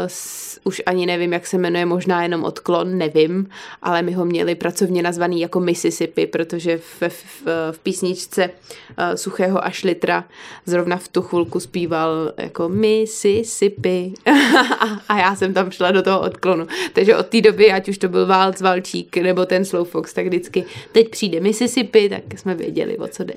s, 0.07 0.59
už 0.63 0.81
ani 0.85 1.05
nevím, 1.05 1.33
jak 1.33 1.47
se 1.47 1.57
jmenuje, 1.57 1.85
možná 1.85 2.23
jenom 2.23 2.43
odklon, 2.43 2.97
nevím, 2.97 3.49
ale 3.81 4.01
my 4.01 4.11
ho 4.11 4.25
měli 4.25 4.55
pracovně 4.55 5.03
nazvaný 5.03 5.41
jako 5.41 5.59
Mississippi, 5.59 6.27
protože 6.27 6.77
v, 6.77 7.01
v, 7.09 7.47
v 7.71 7.79
písničce 7.79 8.49
uh, 8.49 9.15
Suchého 9.15 9.65
až 9.65 9.83
litra 9.83 10.23
zrovna 10.65 10.97
v 10.97 11.07
tu 11.07 11.21
chvilku 11.21 11.59
zpíval 11.59 12.31
jako 12.37 12.69
Mississippi 12.69 14.13
a 15.07 15.19
já 15.19 15.35
jsem 15.35 15.53
tam 15.53 15.71
šla 15.71 15.91
do 15.91 16.01
toho 16.01 16.21
odklonu. 16.21 16.67
Takže 16.93 17.15
od 17.15 17.27
té 17.27 17.41
doby, 17.41 17.71
ať 17.71 17.89
už 17.89 17.97
to 17.97 18.09
byl 18.09 18.27
Válc, 18.27 18.61
Valčík 18.61 19.17
nebo 19.17 19.45
ten 19.45 19.65
Slow 19.65 19.87
Fox, 19.87 20.13
tak 20.13 20.25
vždycky 20.25 20.65
teď 20.91 21.09
přijde 21.09 21.39
Mississippi, 21.39 22.09
tak 22.09 22.39
jsme 22.39 22.55
věděli, 22.55 22.97
o 22.97 23.07
co 23.07 23.23
jde. 23.23 23.33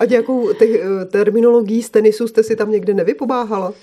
A 0.00 0.04
nějakou 0.04 0.52
te- 0.52 1.06
terminologií 1.10 1.82
z 1.82 1.90
tenisu 1.90 2.28
jste 2.28 2.42
si 2.42 2.56
tam 2.56 2.70
někde 2.70 2.94
nevypomáhala? 2.94 3.68
Uh, 3.68 3.74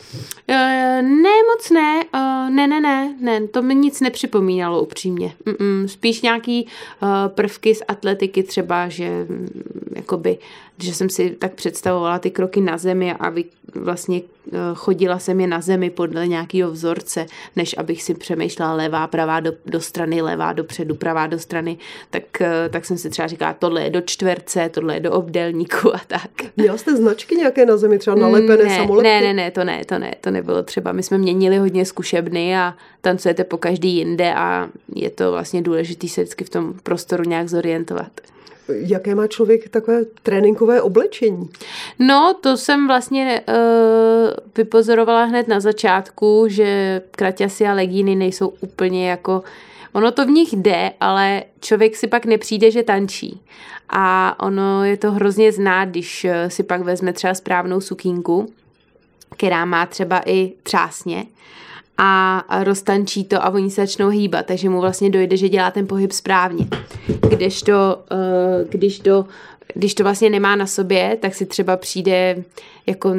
ne, 1.02 1.44
moc 1.54 1.70
ne, 1.78 2.04
uh, 2.14 2.50
ne, 2.50 2.68
ne, 2.68 2.80
ne, 2.80 3.16
ne, 3.22 3.48
to 3.48 3.62
mi 3.62 3.76
nic 3.76 4.02
nepřipomínalo 4.02 4.82
upřímně. 4.82 5.34
Mm-mm, 5.46 5.86
spíš 5.86 6.22
nějaký 6.22 6.68
uh, 7.02 7.10
prvky 7.28 7.76
z 7.76 7.82
atletiky 7.88 8.44
třeba, 8.44 8.90
že 8.90 9.28
jakoby, 9.98 10.38
že 10.80 10.94
jsem 10.94 11.10
si 11.10 11.30
tak 11.30 11.54
představovala 11.54 12.20
ty 12.20 12.32
kroky 12.32 12.62
na 12.62 12.78
zemi 12.78 13.14
a 13.14 13.30
vy, 13.30 13.46
vlastně 13.76 14.22
eh, 14.48 14.58
chodila 14.74 15.20
jsem 15.20 15.40
je 15.40 15.48
na 15.48 15.62
zemi 15.62 15.90
podle 15.90 16.28
nějakého 16.28 16.72
vzorce, 16.72 17.26
než 17.56 17.76
abych 17.78 18.04
si 18.04 18.14
přemýšlela 18.14 18.74
levá, 18.74 19.08
pravá 19.08 19.40
do, 19.40 19.54
do 19.66 19.82
strany, 19.82 20.22
levá 20.22 20.54
dopředu, 20.54 20.96
pravá 20.96 21.28
do 21.28 21.40
strany, 21.40 21.78
tak, 22.10 22.42
eh, 22.42 22.70
tak 22.70 22.86
jsem 22.86 22.98
si 22.98 23.10
třeba 23.10 23.28
říkala, 23.28 23.54
tohle 23.54 23.84
je 23.84 23.90
do 23.90 24.02
čtverce, 24.02 24.70
tohle 24.70 24.94
je 24.94 25.00
do 25.00 25.12
obdelníku 25.12 25.96
a 25.96 26.02
tak. 26.08 26.32
Měla 26.58 26.78
jste 26.78 26.96
značky 26.96 27.36
nějaké 27.36 27.66
na 27.66 27.78
zemi, 27.78 28.00
třeba 28.00 28.16
nalepené 28.16 28.64
ne, 28.64 28.78
samolepky? 28.78 29.10
Ne, 29.10 29.22
ne, 29.22 29.34
ne, 29.34 29.52
to 29.52 29.64
ne, 29.64 29.86
to 29.86 30.00
ne, 30.00 30.16
to 30.22 30.32
nebylo 30.32 30.64
třeba. 30.64 30.92
My 30.92 31.04
jsme 31.04 31.18
měnili 31.18 31.58
hodně 31.58 31.86
zkušebny 31.86 32.58
a 32.58 32.76
tancujete 33.02 33.44
po 33.44 33.58
každý 33.58 33.96
jinde 33.96 34.34
a 34.34 34.70
je 34.96 35.10
to 35.10 35.32
vlastně 35.32 35.62
důležité 35.62 36.08
se 36.08 36.22
vždycky 36.22 36.44
v 36.44 36.50
tom 36.50 36.74
prostoru 36.84 37.24
nějak 37.24 37.50
zorientovat. 37.50 38.12
Jaké 38.70 39.16
má 39.16 39.28
člověk 39.28 39.70
takové 39.70 40.06
tréninkové 40.24 40.82
oblečení? 40.82 41.50
No, 42.00 42.36
to 42.42 42.58
jsem 42.58 42.88
vlastně 42.88 43.42
uh, 43.48 43.56
vypozorovala 44.58 45.24
hned 45.24 45.48
na 45.48 45.60
začátku, 45.60 46.46
že 46.48 47.02
kraťasy 47.12 47.68
a 47.68 47.74
legíny 47.74 48.16
nejsou 48.16 48.48
úplně 48.48 49.10
jako... 49.10 49.44
Ono 49.94 50.12
to 50.12 50.26
v 50.26 50.30
nich 50.30 50.54
jde, 50.54 50.92
ale 51.00 51.44
člověk 51.60 51.96
si 51.96 52.08
pak 52.08 52.26
nepřijde, 52.26 52.72
že 52.72 52.84
tančí. 52.84 53.42
A 53.90 54.36
ono 54.44 54.84
je 54.84 54.98
to 54.98 55.12
hrozně 55.12 55.52
znát, 55.52 55.86
když 55.86 56.26
eh, 56.26 56.50
si 56.50 56.64
pak 56.64 56.82
vezme 56.82 57.14
třeba 57.14 57.34
správnou 57.34 57.82
sukínku, 57.82 58.54
která 59.38 59.66
má 59.66 59.86
třeba 59.86 60.22
i 60.26 60.54
třásně 60.64 61.26
a 61.98 62.46
roztančí 62.64 63.24
to 63.24 63.44
a 63.44 63.50
oni 63.50 63.70
se 63.72 63.82
začnou 63.82 64.10
hýbat, 64.10 64.46
takže 64.46 64.70
mu 64.70 64.82
vlastně 64.82 65.10
dojde, 65.10 65.38
že 65.38 65.50
dělá 65.50 65.72
ten 65.72 65.88
pohyb 65.88 66.12
správně. 66.12 66.68
Když 67.30 67.62
to, 67.62 68.04
eh, 68.12 68.66
když 68.70 69.00
to, 69.00 69.26
když 69.74 69.96
to 69.96 70.04
vlastně 70.04 70.30
nemá 70.30 70.56
na 70.56 70.68
sobě, 70.68 71.18
tak 71.22 71.36
si 71.36 71.46
třeba 71.46 71.78
přijde 71.78 72.44
jako 72.88 73.14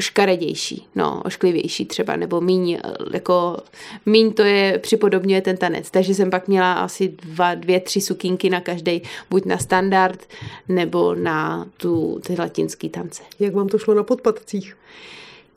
škaredější, 0.00 0.86
no, 0.94 1.22
ošklivější 1.24 1.84
třeba, 1.84 2.16
nebo 2.16 2.40
míň, 2.40 2.72
eh, 2.72 2.92
jako, 3.12 3.56
míň 4.06 4.32
to 4.32 4.42
je, 4.42 4.78
připodobňuje 4.78 5.40
ten 5.40 5.56
tanec. 5.56 5.90
Takže 5.90 6.14
jsem 6.14 6.30
pak 6.30 6.48
měla 6.48 6.72
asi 6.72 7.08
dva, 7.08 7.54
dvě, 7.54 7.80
tři 7.80 8.00
sukínky 8.00 8.50
na 8.50 8.60
každý, 8.60 9.02
buď 9.30 9.44
na 9.44 9.58
standard, 9.58 10.26
nebo 10.68 11.14
na 11.14 11.66
tu, 11.76 12.20
ty 12.26 12.36
latinský 12.38 12.88
tance. 12.88 13.22
Jak 13.40 13.54
vám 13.54 13.68
to 13.68 13.78
šlo 13.78 13.94
na 13.94 14.02
podpatcích? 14.02 14.76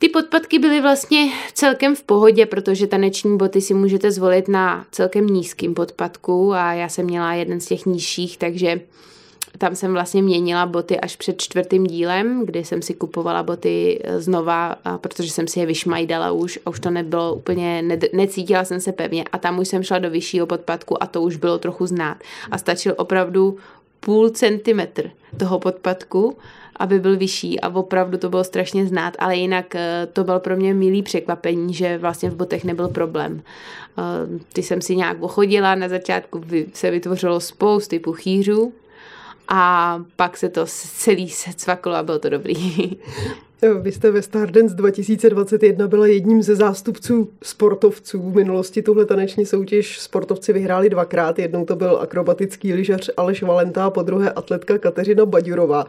Ty 0.02 0.08
podpatky 0.08 0.58
byly 0.58 0.80
vlastně 0.80 1.32
celkem 1.54 1.96
v 1.96 2.02
pohodě, 2.02 2.46
protože 2.46 2.86
taneční 2.86 3.36
boty 3.36 3.60
si 3.60 3.74
můžete 3.74 4.10
zvolit 4.10 4.48
na 4.48 4.86
celkem 4.90 5.26
nízkým 5.26 5.74
podpatku 5.74 6.54
a 6.54 6.72
já 6.72 6.88
jsem 6.88 7.06
měla 7.06 7.34
jeden 7.34 7.60
z 7.60 7.66
těch 7.66 7.86
nižších, 7.86 8.38
takže 8.38 8.80
tam 9.58 9.74
jsem 9.74 9.92
vlastně 9.92 10.22
měnila 10.22 10.66
boty 10.66 11.00
až 11.00 11.16
před 11.16 11.42
čtvrtým 11.42 11.86
dílem, 11.86 12.46
kdy 12.46 12.64
jsem 12.64 12.82
si 12.82 12.94
kupovala 12.94 13.42
boty 13.42 14.02
znova, 14.18 14.76
protože 14.96 15.30
jsem 15.30 15.48
si 15.48 15.60
je 15.60 15.66
vyšmajdala 15.66 16.32
už 16.32 16.58
a 16.66 16.70
už 16.70 16.80
to 16.80 16.90
nebylo 16.90 17.34
úplně, 17.34 17.82
ne, 17.82 17.98
necítila 18.12 18.64
jsem 18.64 18.80
se 18.80 18.92
pevně 18.92 19.24
a 19.32 19.38
tam 19.38 19.58
už 19.58 19.68
jsem 19.68 19.82
šla 19.82 19.98
do 19.98 20.10
vyššího 20.10 20.46
podpatku 20.46 21.02
a 21.02 21.06
to 21.06 21.22
už 21.22 21.36
bylo 21.36 21.58
trochu 21.58 21.86
znát. 21.86 22.16
A 22.50 22.58
stačil 22.58 22.94
opravdu 22.98 23.56
půl 24.00 24.30
centimetr 24.30 25.10
toho 25.38 25.58
podpatku 25.58 26.36
aby 26.76 27.00
byl 27.00 27.16
vyšší 27.16 27.60
a 27.60 27.68
opravdu 27.68 28.18
to 28.18 28.28
bylo 28.28 28.44
strašně 28.44 28.86
znát, 28.86 29.14
ale 29.18 29.36
jinak 29.36 29.74
eh, 29.74 30.08
to 30.12 30.24
byl 30.24 30.40
pro 30.40 30.56
mě 30.56 30.74
milý 30.74 31.02
překvapení, 31.02 31.74
že 31.74 31.98
vlastně 31.98 32.30
v 32.30 32.34
botech 32.34 32.64
nebyl 32.64 32.88
problém. 32.88 33.42
Eh, 33.98 34.02
ty 34.52 34.62
jsem 34.62 34.80
si 34.80 34.96
nějak 34.96 35.22
ochodila, 35.22 35.74
na 35.74 35.88
začátku 35.88 36.44
se 36.72 36.90
vytvořilo 36.90 37.40
spousty 37.40 37.98
puchýřů, 37.98 38.72
a 39.48 40.00
pak 40.16 40.36
se 40.36 40.48
to 40.48 40.66
celý 40.66 41.28
se 41.28 41.50
cvaklo 41.56 41.94
a 41.94 42.02
bylo 42.02 42.18
to 42.18 42.28
dobrý. 42.28 42.56
Vy 43.80 43.92
jste 43.92 44.10
ve 44.10 44.22
Stardance 44.22 44.74
2021 44.74 45.88
byla 45.88 46.06
jedním 46.06 46.42
ze 46.42 46.56
zástupců 46.56 47.30
sportovců. 47.42 48.30
V 48.30 48.34
minulosti 48.34 48.82
tuhle 48.82 49.06
taneční 49.06 49.46
soutěž 49.46 49.98
sportovci 49.98 50.52
vyhráli 50.52 50.90
dvakrát. 50.90 51.38
Jednou 51.38 51.64
to 51.64 51.76
byl 51.76 51.98
akrobatický 52.00 52.74
lyžař 52.74 53.10
Aleš 53.16 53.42
Valenta 53.42 53.86
a 53.86 53.90
po 53.90 54.02
druhé 54.02 54.30
atletka 54.30 54.78
Kateřina 54.78 55.26
Baďurová. 55.26 55.86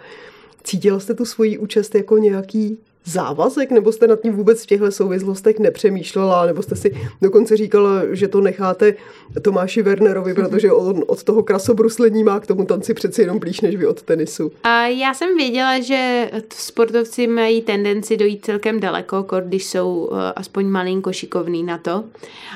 Cítila 0.64 1.00
jste 1.00 1.14
tu 1.14 1.26
svoji 1.26 1.58
účast 1.58 1.96
jako 1.96 2.18
nějaký 2.18 2.78
závazek, 3.06 3.72
nebo 3.72 3.92
jste 3.92 4.08
nad 4.08 4.22
tím 4.22 4.34
vůbec 4.34 4.64
v 4.64 4.66
těchto 4.66 4.92
souvislostech 4.92 5.60
nepřemýšlela, 5.60 6.46
nebo 6.46 6.62
jste 6.62 6.76
si 6.76 6.96
dokonce 7.22 7.58
říkala, 7.58 8.02
že 8.12 8.28
to 8.28 8.42
necháte 8.42 8.94
Tomáši 9.42 9.82
Wernerovi, 9.82 10.34
mhm. 10.34 10.42
protože 10.42 10.72
on 10.72 11.04
od 11.08 11.24
toho 11.24 11.44
krasobruslení 11.44 12.24
má 12.24 12.40
k 12.40 12.48
tomu 12.48 12.66
tanci 12.66 12.94
přeci 12.94 13.22
jenom 13.22 13.40
blíž 13.40 13.62
než 13.62 13.76
vy 13.76 13.88
od 13.88 14.02
tenisu. 14.02 14.52
A 14.64 14.88
já 14.88 15.14
jsem 15.14 15.38
věděla, 15.38 15.80
že 15.80 16.32
sportovci 16.54 17.28
mají 17.28 17.62
tendenci 17.62 18.18
dojít 18.18 18.46
celkem 18.46 18.80
daleko, 18.80 19.26
když 19.46 19.66
jsou 19.66 20.10
eh, 20.12 20.34
aspoň 20.36 20.66
malinko 20.66 21.14
šikovný 21.14 21.64
na 21.64 21.78
to. 21.78 22.04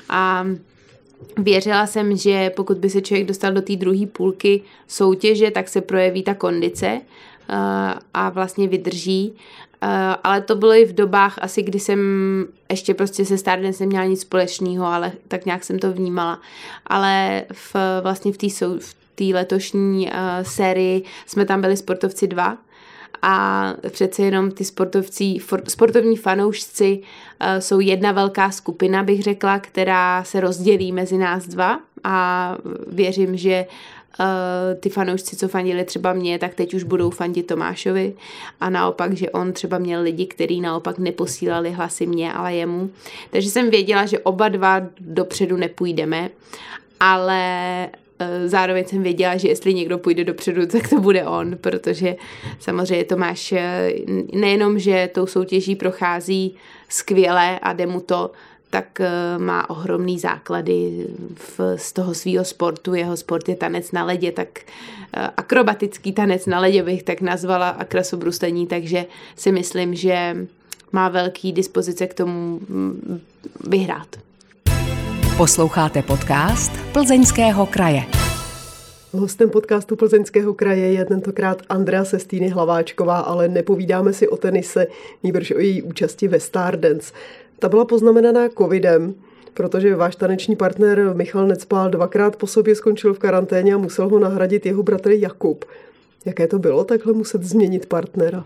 A 0.09 0.47
Věřila 1.37 1.87
jsem, 1.87 2.17
že 2.17 2.49
pokud 2.55 2.77
by 2.77 2.89
se 2.89 3.01
člověk 3.01 3.27
dostal 3.27 3.53
do 3.53 3.61
té 3.61 3.75
druhé 3.75 4.05
půlky 4.05 4.61
soutěže, 4.87 5.51
tak 5.51 5.69
se 5.69 5.81
projeví 5.81 6.23
ta 6.23 6.33
kondice 6.33 7.01
a 8.13 8.29
vlastně 8.29 8.67
vydrží. 8.67 9.33
Ale 10.23 10.41
to 10.41 10.55
bylo 10.55 10.73
i 10.73 10.85
v 10.85 10.93
dobách 10.93 11.35
asi, 11.41 11.63
kdy 11.63 11.79
jsem 11.79 11.99
ještě 12.69 12.93
prostě 12.93 13.25
se 13.25 13.37
Stardance 13.37 13.83
neměla 13.83 14.05
nic 14.05 14.21
společného, 14.21 14.85
ale 14.85 15.11
tak 15.27 15.45
nějak 15.45 15.63
jsem 15.63 15.79
to 15.79 15.93
vnímala. 15.93 16.41
Ale 16.87 17.43
v, 17.53 17.75
vlastně 18.01 18.31
v 18.33 18.37
té 18.37 18.47
v 19.19 19.33
letošní 19.33 20.07
uh, 20.07 20.13
sérii 20.41 21.03
jsme 21.25 21.45
tam 21.45 21.61
byli 21.61 21.77
sportovci 21.77 22.27
dva, 22.27 22.57
a 23.21 23.73
přece 23.89 24.23
jenom 24.23 24.51
ty 24.51 24.65
sportovci, 24.65 25.37
for, 25.39 25.61
sportovní 25.67 26.17
fanoušci 26.17 26.99
uh, 26.99 27.59
jsou 27.59 27.79
jedna 27.79 28.11
velká 28.11 28.51
skupina, 28.51 29.03
bych 29.03 29.23
řekla, 29.23 29.59
která 29.59 30.23
se 30.23 30.39
rozdělí 30.39 30.91
mezi 30.91 31.17
nás 31.17 31.47
dva 31.47 31.79
a 32.03 32.55
věřím, 32.87 33.37
že 33.37 33.65
Uh, 34.19 34.79
ty 34.79 34.89
fanoušci, 34.89 35.35
co 35.35 35.47
fandili 35.47 35.83
třeba 35.83 36.13
mě, 36.13 36.39
tak 36.39 36.55
teď 36.55 36.73
už 36.73 36.83
budou 36.83 37.09
fandit 37.09 37.47
Tomášovi 37.47 38.13
a 38.59 38.69
naopak, 38.69 39.13
že 39.13 39.29
on 39.29 39.53
třeba 39.53 39.77
měl 39.77 40.01
lidi, 40.01 40.25
kteří 40.25 40.61
naopak 40.61 40.99
neposílali 40.99 41.71
hlasy 41.71 42.05
mě, 42.05 42.33
ale 42.33 42.55
jemu. 42.55 42.89
Takže 43.29 43.49
jsem 43.49 43.69
věděla, 43.69 44.05
že 44.05 44.19
oba 44.19 44.49
dva 44.49 44.81
dopředu 44.99 45.57
nepůjdeme, 45.57 46.29
ale 46.99 47.89
uh, 48.21 48.27
zároveň 48.45 48.85
jsem 48.85 49.03
věděla, 49.03 49.37
že 49.37 49.47
jestli 49.47 49.73
někdo 49.73 49.97
půjde 49.97 50.23
dopředu, 50.23 50.67
tak 50.67 50.89
to 50.89 51.01
bude 51.01 51.25
on, 51.25 51.57
protože 51.61 52.15
samozřejmě 52.59 53.05
Tomáš 53.05 53.51
eh, 53.51 53.91
nejenom, 54.33 54.79
že 54.79 55.09
tou 55.13 55.25
soutěží 55.25 55.75
prochází 55.75 56.55
skvěle 56.89 57.59
a 57.59 57.73
jde 57.73 57.85
mu 57.85 57.99
to, 57.99 58.31
tak 58.69 59.01
eh, 59.01 59.09
má 59.37 59.69
ohromný 59.69 60.19
základy 60.19 61.07
v, 61.35 61.59
z 61.75 61.93
toho 61.93 62.13
svého 62.13 62.45
sportu. 62.45 62.93
Jeho 62.93 63.17
sport 63.17 63.49
je 63.49 63.55
tanec 63.55 63.91
na 63.91 64.03
ledě, 64.03 64.31
tak 64.31 64.59
eh, 64.59 65.29
akrobatický 65.37 66.11
tanec 66.11 66.45
na 66.45 66.59
ledě 66.59 66.83
bych 66.83 67.03
tak 67.03 67.21
nazvala 67.21 67.69
a 67.69 67.83
krasobruslení, 67.83 68.67
takže 68.67 69.05
si 69.35 69.51
myslím, 69.51 69.95
že 69.95 70.37
má 70.91 71.09
velký 71.09 71.51
dispozice 71.51 72.07
k 72.07 72.13
tomu 72.13 72.59
mm, 72.69 73.21
vyhrát. 73.67 74.07
Posloucháte 75.37 76.01
podcast 76.01 76.71
Plzeňského 76.91 77.65
kraje. 77.65 78.03
Hostem 79.13 79.49
podcastu 79.49 79.95
Plzeňského 79.95 80.53
kraje 80.53 80.93
je 80.93 81.05
tentokrát 81.05 81.61
Andrea 81.69 82.05
Sestýny 82.05 82.49
Hlaváčková, 82.49 83.19
ale 83.19 83.47
nepovídáme 83.47 84.13
si 84.13 84.27
o 84.27 84.37
tenise, 84.37 84.87
nýbrž 85.23 85.51
o 85.51 85.59
její 85.59 85.81
účasti 85.81 86.27
ve 86.27 86.39
Stardance. 86.39 87.13
Ta 87.59 87.69
byla 87.69 87.85
poznamenaná 87.85 88.49
covidem, 88.49 89.15
protože 89.53 89.95
váš 89.95 90.15
taneční 90.15 90.55
partner 90.55 91.11
Michal 91.13 91.47
Necpál 91.47 91.89
dvakrát 91.89 92.35
po 92.35 92.47
sobě 92.47 92.75
skončil 92.75 93.13
v 93.13 93.19
karanténě 93.19 93.73
a 93.73 93.77
musel 93.77 94.09
ho 94.09 94.19
nahradit 94.19 94.65
jeho 94.65 94.83
bratr 94.83 95.11
Jakub. 95.11 95.65
Jaké 96.25 96.47
to 96.47 96.59
bylo 96.59 96.83
takhle 96.83 97.13
muset 97.13 97.43
změnit 97.43 97.85
partnera? 97.85 98.45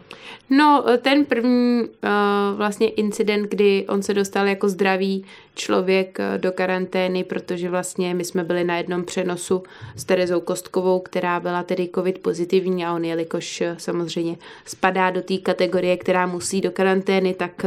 No, 0.50 0.86
ten 1.02 1.26
první 1.26 1.82
uh, 1.82 2.58
vlastně 2.58 2.90
incident, 2.90 3.50
kdy 3.50 3.86
on 3.90 4.04
se 4.04 4.14
dostal 4.14 4.48
jako 4.48 4.70
zdravý 4.70 5.26
člověk 5.56 6.20
uh, 6.20 6.42
do 6.42 6.52
karantény, 6.52 7.24
protože 7.24 7.70
vlastně 7.70 8.14
my 8.14 8.26
jsme 8.26 8.44
byli 8.44 8.64
na 8.64 8.78
jednom 8.78 9.04
přenosu 9.04 9.64
s 9.96 10.04
Terezou 10.04 10.40
Kostkovou, 10.40 11.00
která 11.00 11.40
byla 11.40 11.64
tedy 11.64 11.90
covid 11.96 12.20
pozitivní 12.20 12.86
a 12.86 12.94
on, 12.94 13.06
jelikož 13.06 13.62
uh, 13.62 13.68
samozřejmě 13.78 14.38
spadá 14.66 15.10
do 15.10 15.22
té 15.22 15.38
kategorie, 15.38 15.98
která 15.98 16.26
musí 16.26 16.62
do 16.62 16.72
karantény, 16.72 17.34
tak, 17.34 17.66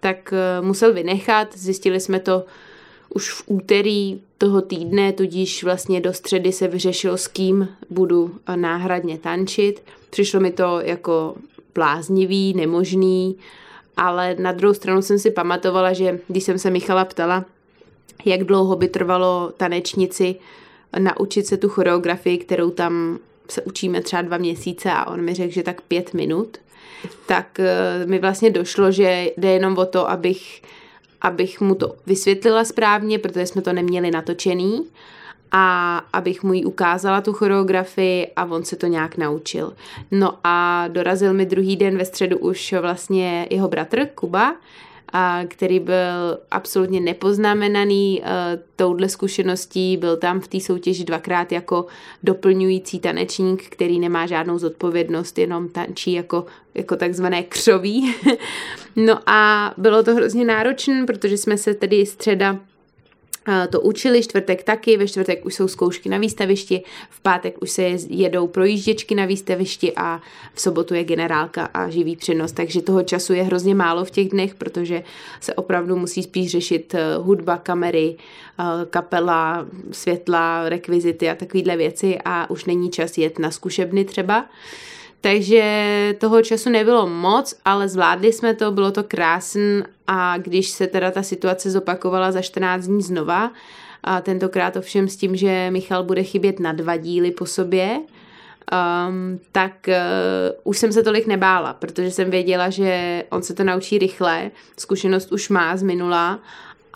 tak 0.00 0.32
uh, 0.32 0.66
musel 0.66 0.92
vynechat. 0.92 1.48
Zjistili 1.58 2.00
jsme 2.00 2.20
to 2.20 2.44
už 3.14 3.30
v 3.30 3.42
úterý 3.46 4.20
toho 4.38 4.60
týdne, 4.62 5.12
tudíž 5.12 5.64
vlastně 5.64 6.00
do 6.00 6.12
středy 6.12 6.52
se 6.52 6.68
vyřešilo, 6.68 7.16
s 7.16 7.28
kým 7.28 7.68
budu 7.90 8.34
náhradně 8.56 9.18
tančit. 9.18 9.82
Přišlo 10.10 10.40
mi 10.40 10.50
to 10.50 10.80
jako 10.80 11.34
bláznivý, 11.74 12.54
nemožný, 12.54 13.36
ale 13.96 14.36
na 14.38 14.52
druhou 14.52 14.74
stranu 14.74 15.02
jsem 15.02 15.18
si 15.18 15.30
pamatovala, 15.30 15.92
že 15.92 16.18
když 16.28 16.44
jsem 16.44 16.58
se 16.58 16.70
Michala 16.70 17.04
ptala, 17.04 17.44
jak 18.24 18.44
dlouho 18.44 18.76
by 18.76 18.88
trvalo 18.88 19.52
tanečnici 19.56 20.36
naučit 20.98 21.46
se 21.46 21.56
tu 21.56 21.68
choreografii, 21.68 22.38
kterou 22.38 22.70
tam 22.70 23.18
se 23.48 23.62
učíme 23.62 24.00
třeba 24.02 24.22
dva 24.22 24.38
měsíce 24.38 24.92
a 24.92 25.06
on 25.06 25.22
mi 25.22 25.34
řekl, 25.34 25.52
že 25.52 25.62
tak 25.62 25.80
pět 25.80 26.14
minut, 26.14 26.58
tak 27.26 27.58
uh, 27.58 28.08
mi 28.10 28.18
vlastně 28.18 28.50
došlo, 28.50 28.92
že 28.92 29.26
jde 29.36 29.52
jenom 29.52 29.78
o 29.78 29.86
to, 29.86 30.10
abych, 30.10 30.62
abych 31.20 31.60
mu 31.60 31.74
to 31.74 31.94
vysvětlila 32.06 32.64
správně, 32.64 33.18
protože 33.18 33.46
jsme 33.46 33.62
to 33.62 33.72
neměli 33.72 34.10
natočený 34.10 34.86
a 35.52 35.96
abych 36.12 36.42
mu 36.42 36.52
ji 36.52 36.64
ukázala 36.64 37.20
tu 37.20 37.32
choreografii 37.32 38.32
a 38.36 38.44
on 38.44 38.64
se 38.64 38.76
to 38.76 38.86
nějak 38.86 39.16
naučil. 39.16 39.72
No 40.10 40.34
a 40.44 40.88
dorazil 40.88 41.34
mi 41.34 41.46
druhý 41.46 41.76
den 41.76 41.98
ve 41.98 42.04
středu 42.04 42.38
už 42.38 42.74
vlastně 42.80 43.46
jeho 43.50 43.68
bratr 43.68 44.06
Kuba, 44.14 44.56
který 45.48 45.80
byl 45.80 46.38
absolutně 46.50 47.00
nepoznamenaný 47.00 48.20
uh, 48.20 48.26
touhle 48.76 49.08
zkušeností, 49.08 49.96
byl 49.96 50.16
tam 50.16 50.40
v 50.40 50.48
té 50.48 50.60
soutěži 50.60 51.04
dvakrát 51.04 51.52
jako 51.52 51.86
doplňující 52.22 53.00
tanečník, 53.00 53.62
který 53.68 54.00
nemá 54.00 54.26
žádnou 54.26 54.58
zodpovědnost, 54.58 55.38
jenom 55.38 55.68
tančí 55.68 56.12
jako, 56.12 56.46
jako 56.74 56.96
takzvané 56.96 57.42
křoví. 57.42 58.14
no 58.96 59.18
a 59.26 59.72
bylo 59.76 60.02
to 60.02 60.14
hrozně 60.14 60.44
náročné, 60.44 61.06
protože 61.06 61.36
jsme 61.36 61.58
se 61.58 61.74
tedy 61.74 62.06
středa 62.06 62.58
to 63.70 63.80
učili, 63.80 64.22
čtvrtek 64.22 64.62
taky, 64.62 64.96
ve 64.96 65.08
čtvrtek 65.08 65.46
už 65.46 65.54
jsou 65.54 65.68
zkoušky 65.68 66.08
na 66.08 66.18
výstavišti, 66.18 66.82
v 67.10 67.20
pátek 67.20 67.62
už 67.62 67.70
se 67.70 67.82
jedou 68.08 68.46
projížděčky 68.46 69.14
na 69.14 69.24
výstavišti 69.24 69.92
a 69.96 70.20
v 70.54 70.60
sobotu 70.60 70.94
je 70.94 71.04
generálka 71.04 71.64
a 71.74 71.88
živý 71.88 72.16
přenos, 72.16 72.52
takže 72.52 72.82
toho 72.82 73.02
času 73.02 73.32
je 73.32 73.42
hrozně 73.42 73.74
málo 73.74 74.04
v 74.04 74.10
těch 74.10 74.28
dnech, 74.28 74.54
protože 74.54 75.02
se 75.40 75.54
opravdu 75.54 75.96
musí 75.96 76.22
spíš 76.22 76.50
řešit 76.50 76.94
eh, 76.94 77.16
hudba, 77.16 77.56
kamery, 77.56 78.16
eh, 78.60 78.64
kapela, 78.90 79.66
světla, 79.90 80.68
rekvizity 80.68 81.30
a 81.30 81.34
takovéhle 81.34 81.76
věci 81.76 82.18
a 82.24 82.50
už 82.50 82.64
není 82.64 82.90
čas 82.90 83.18
jet 83.18 83.38
na 83.38 83.50
zkušebny 83.50 84.04
třeba. 84.04 84.46
Takže 85.26 86.14
toho 86.18 86.42
času 86.42 86.70
nebylo 86.70 87.06
moc, 87.06 87.54
ale 87.64 87.88
zvládli 87.88 88.32
jsme 88.32 88.54
to, 88.54 88.70
bylo 88.70 88.92
to 88.92 89.04
krásné 89.04 89.82
a 90.06 90.38
když 90.38 90.68
se 90.68 90.86
teda 90.86 91.10
ta 91.10 91.22
situace 91.22 91.70
zopakovala 91.70 92.32
za 92.32 92.42
14 92.42 92.86
dní 92.86 93.02
znova, 93.02 93.52
a 94.04 94.20
tentokrát 94.20 94.76
ovšem 94.76 95.08
s 95.08 95.16
tím, 95.16 95.36
že 95.36 95.70
Michal 95.70 96.04
bude 96.04 96.22
chybět 96.22 96.60
na 96.60 96.72
dva 96.72 96.96
díly 96.96 97.30
po 97.30 97.46
sobě, 97.46 97.98
um, 97.98 99.40
tak 99.52 99.72
uh, 99.88 99.94
už 100.64 100.78
jsem 100.78 100.92
se 100.92 101.02
tolik 101.02 101.26
nebála, 101.26 101.72
protože 101.72 102.10
jsem 102.10 102.30
věděla, 102.30 102.70
že 102.70 103.24
on 103.30 103.42
se 103.42 103.54
to 103.54 103.64
naučí 103.64 103.98
rychle, 103.98 104.50
zkušenost 104.78 105.32
už 105.32 105.48
má 105.48 105.76
z 105.76 105.82
minula 105.82 106.40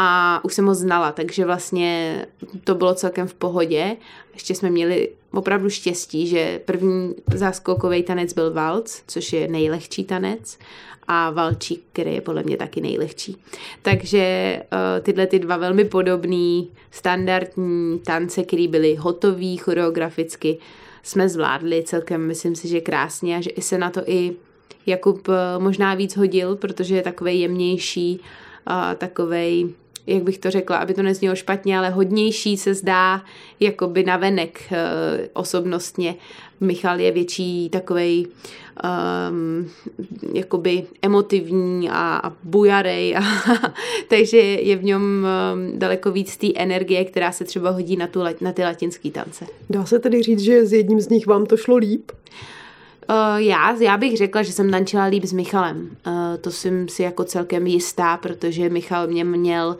a 0.02 0.40
už 0.44 0.54
jsem 0.54 0.66
ho 0.66 0.74
znala, 0.74 1.12
takže 1.12 1.44
vlastně 1.44 2.26
to 2.64 2.74
bylo 2.74 2.94
celkem 2.94 3.28
v 3.28 3.34
pohodě. 3.34 3.96
Ještě 4.32 4.54
jsme 4.54 4.70
měli 4.70 5.08
opravdu 5.32 5.70
štěstí, 5.70 6.26
že 6.26 6.60
první 6.64 7.14
záskokový 7.34 8.02
tanec 8.02 8.32
byl 8.32 8.52
valc, 8.52 9.02
což 9.06 9.32
je 9.32 9.48
nejlehčí 9.48 10.04
tanec 10.04 10.58
a 11.08 11.30
valčík, 11.30 11.82
který 11.92 12.14
je 12.14 12.20
podle 12.20 12.42
mě 12.42 12.56
taky 12.56 12.80
nejlehčí. 12.80 13.36
Takže 13.82 14.56
uh, 14.62 15.04
tyhle 15.04 15.26
ty 15.26 15.38
dva 15.38 15.56
velmi 15.56 15.84
podobný 15.84 16.70
standardní 16.90 17.98
tance, 17.98 18.42
které 18.42 18.68
byly 18.68 18.94
hotový 18.94 19.56
choreograficky, 19.56 20.58
jsme 21.02 21.28
zvládli 21.28 21.82
celkem, 21.82 22.26
myslím 22.26 22.54
si, 22.54 22.68
že 22.68 22.80
krásně 22.80 23.36
a 23.36 23.40
že 23.40 23.50
se 23.60 23.78
na 23.78 23.90
to 23.90 24.00
i 24.06 24.32
Jakub 24.86 25.28
uh, 25.28 25.34
možná 25.58 25.94
víc 25.94 26.16
hodil, 26.16 26.56
protože 26.56 26.96
je 26.96 27.02
takovej 27.02 27.40
jemnější, 27.40 28.20
uh, 28.70 28.94
takovej 28.94 29.74
jak 30.06 30.22
bych 30.22 30.38
to 30.38 30.50
řekla, 30.50 30.76
aby 30.76 30.94
to 30.94 31.02
neznělo 31.02 31.36
špatně, 31.36 31.78
ale 31.78 31.90
hodnější 31.90 32.56
se 32.56 32.74
zdá 32.74 33.24
jakoby 33.60 34.04
navenek 34.04 34.60
uh, 34.70 34.76
osobnostně. 35.32 36.14
Michal 36.60 37.00
je 37.00 37.12
větší 37.12 37.68
takovej 37.68 38.26
um, 39.30 39.70
jakoby 40.34 40.84
emotivní 41.02 41.90
a, 41.90 42.20
a 42.24 42.32
bujarej, 42.44 43.16
a, 43.16 43.22
takže 44.08 44.38
je 44.38 44.76
v 44.76 44.84
něm 44.84 45.02
um, 45.02 45.78
daleko 45.78 46.12
víc 46.12 46.36
té 46.36 46.46
energie, 46.56 47.04
která 47.04 47.32
se 47.32 47.44
třeba 47.44 47.70
hodí 47.70 47.96
na, 47.96 48.06
tu, 48.06 48.20
na 48.40 48.52
ty 48.52 48.62
latinské 48.62 49.10
tance. 49.10 49.46
Dá 49.70 49.84
se 49.84 49.98
tedy 49.98 50.22
říct, 50.22 50.40
že 50.40 50.66
s 50.66 50.72
jedním 50.72 51.00
z 51.00 51.08
nich 51.08 51.26
vám 51.26 51.46
to 51.46 51.56
šlo 51.56 51.76
líp? 51.76 52.12
Uh, 52.12 52.18
já, 53.36 53.76
já 53.80 53.96
bych 53.96 54.16
řekla, 54.16 54.42
že 54.42 54.52
jsem 54.52 54.70
tančila 54.70 55.04
líp 55.04 55.24
s 55.24 55.32
Michalem. 55.32 55.96
Uh, 56.06 56.12
to 56.40 56.50
jsem 56.50 56.88
si 56.88 57.02
jako 57.02 57.24
celkem 57.24 57.66
jistá, 57.66 58.16
protože 58.16 58.68
Michal 58.68 59.06
mě 59.06 59.24
měl 59.24 59.76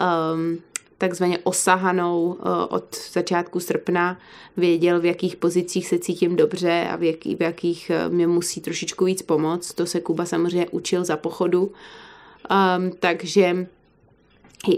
um, 0.00 0.58
takzvaně 0.98 1.38
osahanou 1.38 2.24
uh, 2.24 2.36
od 2.68 2.96
začátku 3.12 3.60
srpna, 3.60 4.18
věděl, 4.56 5.00
v 5.00 5.04
jakých 5.04 5.36
pozicích 5.36 5.88
se 5.88 5.98
cítím 5.98 6.36
dobře 6.36 6.88
a 6.90 6.96
v, 6.96 7.02
jaký, 7.02 7.36
v 7.36 7.40
jakých 7.40 7.90
uh, 8.06 8.14
mě 8.14 8.26
musí 8.26 8.60
trošičku 8.60 9.04
víc 9.04 9.22
pomoct. 9.22 9.74
To 9.74 9.86
se 9.86 10.00
Kuba 10.00 10.24
samozřejmě 10.24 10.66
učil 10.70 11.04
za 11.04 11.16
pochodu. 11.16 11.62
Um, 11.62 12.90
takže 13.00 13.66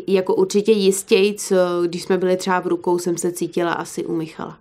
jako 0.07 0.35
určitě 0.35 0.73
jistějc, 0.73 1.53
když 1.87 2.03
jsme 2.03 2.19
byli 2.19 2.37
třeba 2.37 2.61
v 2.61 2.67
rukou, 2.67 2.99
jsem 2.99 3.19
se 3.19 3.33
cítila 3.33 3.73
asi 3.73 4.05
u 4.05 4.17
Michala. 4.17 4.59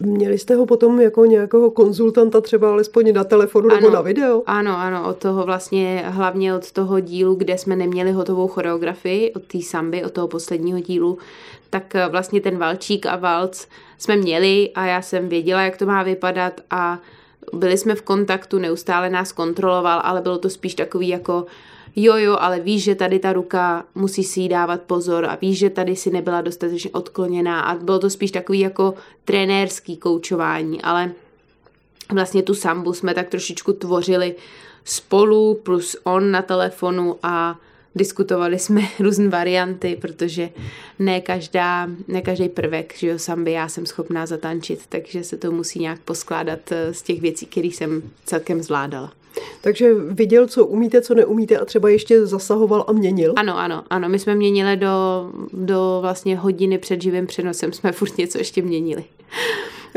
Měli 0.00 0.38
jste 0.38 0.54
ho 0.54 0.66
potom 0.66 1.00
jako 1.00 1.24
nějakého 1.24 1.70
konzultanta 1.70 2.40
třeba 2.40 2.70
alespoň 2.70 3.12
na 3.12 3.24
telefonu 3.24 3.68
ano, 3.70 3.76
nebo 3.76 3.90
na 3.90 4.00
video? 4.00 4.42
Ano, 4.46 4.76
ano, 4.78 5.08
od 5.08 5.16
toho 5.16 5.44
vlastně 5.44 6.04
hlavně 6.06 6.54
od 6.54 6.72
toho 6.72 7.00
dílu, 7.00 7.34
kde 7.34 7.58
jsme 7.58 7.76
neměli 7.76 8.12
hotovou 8.12 8.48
choreografii, 8.48 9.32
od 9.32 9.42
té 9.42 9.62
samby, 9.62 10.04
od 10.04 10.12
toho 10.12 10.28
posledního 10.28 10.80
dílu, 10.80 11.18
tak 11.70 11.94
eh, 11.94 12.08
vlastně 12.08 12.40
ten 12.40 12.58
valčík 12.58 13.06
a 13.06 13.16
valc 13.16 13.66
jsme 13.98 14.16
měli 14.16 14.70
a 14.74 14.86
já 14.86 15.02
jsem 15.02 15.28
věděla, 15.28 15.62
jak 15.62 15.76
to 15.76 15.86
má 15.86 16.02
vypadat 16.02 16.60
a 16.70 16.98
byli 17.52 17.78
jsme 17.78 17.94
v 17.94 18.02
kontaktu, 18.02 18.58
neustále 18.58 19.10
nás 19.10 19.32
kontroloval, 19.32 20.00
ale 20.04 20.20
bylo 20.20 20.38
to 20.38 20.50
spíš 20.50 20.74
takový 20.74 21.08
jako 21.08 21.46
jo, 21.96 22.16
jo, 22.16 22.36
ale 22.40 22.60
víš, 22.60 22.82
že 22.82 22.94
tady 22.94 23.18
ta 23.18 23.32
ruka 23.32 23.84
musí 23.94 24.24
si 24.24 24.40
jí 24.40 24.48
dávat 24.48 24.82
pozor 24.82 25.24
a 25.24 25.34
víš, 25.34 25.58
že 25.58 25.70
tady 25.70 25.96
si 25.96 26.10
nebyla 26.10 26.40
dostatečně 26.40 26.90
odkloněná 26.90 27.60
a 27.60 27.74
bylo 27.74 27.98
to 27.98 28.10
spíš 28.10 28.30
takový 28.30 28.60
jako 28.60 28.94
trenérský 29.24 29.96
koučování, 29.96 30.82
ale 30.82 31.12
vlastně 32.12 32.42
tu 32.42 32.54
sambu 32.54 32.92
jsme 32.92 33.14
tak 33.14 33.28
trošičku 33.28 33.72
tvořili 33.72 34.34
spolu 34.84 35.54
plus 35.54 35.96
on 36.04 36.30
na 36.30 36.42
telefonu 36.42 37.16
a 37.22 37.58
diskutovali 37.94 38.58
jsme 38.58 38.82
různé 39.00 39.28
varianty, 39.28 39.98
protože 40.00 40.50
ne, 40.98 41.20
každá, 41.20 41.88
ne 42.08 42.22
každý 42.22 42.48
prvek, 42.48 42.94
že 42.96 43.08
jo, 43.08 43.18
samby 43.18 43.52
já 43.52 43.68
jsem 43.68 43.86
schopná 43.86 44.26
zatančit, 44.26 44.80
takže 44.88 45.24
se 45.24 45.36
to 45.36 45.50
musí 45.50 45.78
nějak 45.78 46.00
poskládat 46.00 46.72
eh, 46.72 46.94
z 46.94 47.02
těch 47.02 47.20
věcí, 47.20 47.46
které 47.46 47.68
jsem 47.68 48.02
celkem 48.24 48.62
zvládala. 48.62 49.12
Takže 49.60 49.94
viděl, 49.94 50.46
co 50.46 50.66
umíte, 50.66 51.00
co 51.00 51.14
neumíte 51.14 51.56
a 51.58 51.64
třeba 51.64 51.88
ještě 51.88 52.26
zasahoval 52.26 52.84
a 52.88 52.92
měnil? 52.92 53.32
Ano, 53.36 53.58
ano, 53.58 53.84
ano. 53.90 54.08
My 54.08 54.18
jsme 54.18 54.34
měnili 54.34 54.76
do, 54.76 54.88
do 55.52 55.98
vlastně 56.00 56.36
hodiny 56.36 56.78
před 56.78 57.02
živým 57.02 57.26
přenosem, 57.26 57.72
jsme 57.72 57.92
furt 57.92 58.18
něco 58.18 58.38
ještě 58.38 58.62
měnili. 58.62 59.04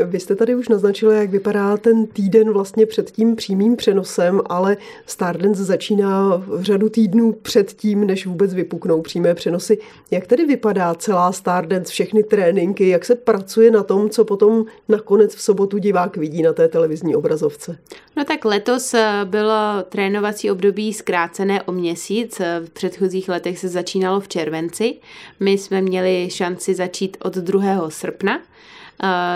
Vy 0.04 0.20
jste 0.20 0.36
tady 0.36 0.54
už 0.54 0.68
naznačila, 0.68 1.14
jak 1.14 1.30
vypadá 1.30 1.76
ten 1.76 2.06
týden 2.06 2.50
vlastně 2.50 2.86
před 2.86 3.10
tím 3.10 3.36
přímým 3.36 3.76
přenosem, 3.76 4.40
ale 4.46 4.76
Stardance 5.06 5.64
začíná 5.64 6.36
v 6.46 6.62
řadu 6.62 6.88
týdnů 6.88 7.32
před 7.32 7.72
tím, 7.72 8.06
než 8.06 8.26
vůbec 8.26 8.54
vypuknou 8.54 9.02
přímé 9.02 9.34
přenosy. 9.34 9.78
Jak 10.10 10.26
tedy 10.26 10.44
vypadá 10.44 10.94
celá 10.94 11.32
Stardance, 11.32 11.92
všechny 11.92 12.22
tréninky, 12.22 12.88
jak 12.88 13.04
se 13.04 13.14
pracuje 13.14 13.70
na 13.70 13.82
tom, 13.82 14.10
co 14.10 14.24
potom 14.24 14.64
nakonec 14.88 15.34
v 15.34 15.42
sobotu 15.42 15.78
divák 15.78 16.16
vidí 16.16 16.42
na 16.42 16.52
té 16.52 16.68
televizní 16.68 17.16
obrazovce? 17.16 17.78
No 18.16 18.24
tak 18.24 18.44
letos 18.44 18.94
eh, 18.94 19.20
bylo 19.24 19.82
trénovací 19.88 20.50
období 20.50 20.92
zkrácené 20.92 21.62
o 21.62 21.72
měsíc. 21.72 22.40
V 22.64 22.70
předchozích 22.70 23.28
letech 23.28 23.58
se 23.58 23.68
začínalo 23.68 24.20
v 24.20 24.28
červenci. 24.28 24.94
My 25.40 25.50
jsme 25.50 25.80
měli 25.82 26.28
šanci 26.30 26.74
začít 26.74 27.16
od 27.20 27.34
2. 27.34 27.90
srpna 27.90 28.40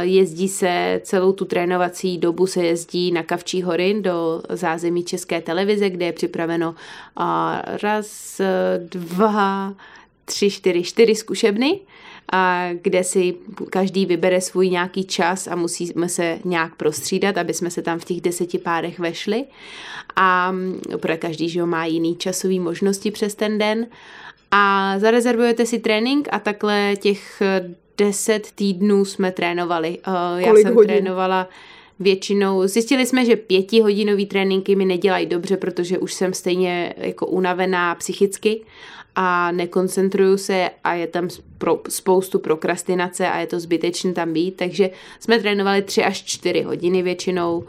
Jezdí 0.00 0.48
se 0.48 1.00
celou 1.04 1.32
tu 1.32 1.44
trénovací 1.44 2.18
dobu 2.18 2.46
se 2.46 2.64
jezdí 2.64 3.12
na 3.12 3.22
Kavčí 3.22 3.62
hory 3.62 4.00
do 4.00 4.42
zázemí 4.48 5.04
České 5.04 5.40
televize, 5.40 5.90
kde 5.90 6.06
je 6.06 6.12
připraveno 6.12 6.74
raz, 7.82 8.40
dva, 8.78 9.74
tři, 10.24 10.50
čtyři, 10.50 10.82
čtyři 10.82 11.14
zkušebny, 11.14 11.80
a 12.32 12.68
kde 12.82 13.04
si 13.04 13.34
každý 13.70 14.06
vybere 14.06 14.40
svůj 14.40 14.70
nějaký 14.70 15.04
čas 15.04 15.46
a 15.46 15.56
musíme 15.56 16.08
se 16.08 16.38
nějak 16.44 16.74
prostřídat, 16.74 17.38
aby 17.38 17.54
jsme 17.54 17.70
se 17.70 17.82
tam 17.82 17.98
v 17.98 18.04
těch 18.04 18.20
deseti 18.20 18.58
párech 18.58 18.98
vešli. 18.98 19.44
A 20.16 20.54
pro 21.00 21.16
každý 21.16 21.48
že 21.48 21.64
má 21.64 21.84
jiný 21.84 22.16
časový 22.16 22.60
možnosti 22.60 23.10
přes 23.10 23.34
ten 23.34 23.58
den. 23.58 23.86
A 24.50 24.94
zarezervujete 24.98 25.66
si 25.66 25.78
trénink 25.78 26.28
a 26.32 26.38
takhle 26.38 26.96
těch 26.96 27.42
deset 27.98 28.52
týdnů 28.54 29.04
jsme 29.04 29.32
trénovali. 29.32 29.98
Uh, 30.08 30.40
já 30.40 30.54
jsem 30.54 30.74
hodin? 30.74 30.88
trénovala 30.88 31.48
většinou, 32.00 32.66
zjistili 32.66 33.06
jsme, 33.06 33.24
že 33.24 33.36
pětihodinový 33.36 34.26
tréninky 34.26 34.76
mi 34.76 34.84
nedělají 34.84 35.26
dobře, 35.26 35.56
protože 35.56 35.98
už 35.98 36.14
jsem 36.14 36.34
stejně 36.34 36.94
jako 36.96 37.26
unavená 37.26 37.94
psychicky 37.94 38.60
a 39.16 39.52
nekoncentruju 39.52 40.36
se 40.36 40.70
a 40.84 40.94
je 40.94 41.06
tam 41.06 41.28
spoustu 41.88 42.38
prokrastinace 42.38 43.28
a 43.28 43.38
je 43.38 43.46
to 43.46 43.60
zbytečné 43.60 44.12
tam 44.12 44.32
být, 44.32 44.56
takže 44.56 44.90
jsme 45.20 45.38
trénovali 45.38 45.82
tři 45.82 46.04
až 46.04 46.24
čtyři 46.24 46.62
hodiny 46.62 47.02
většinou. 47.02 47.64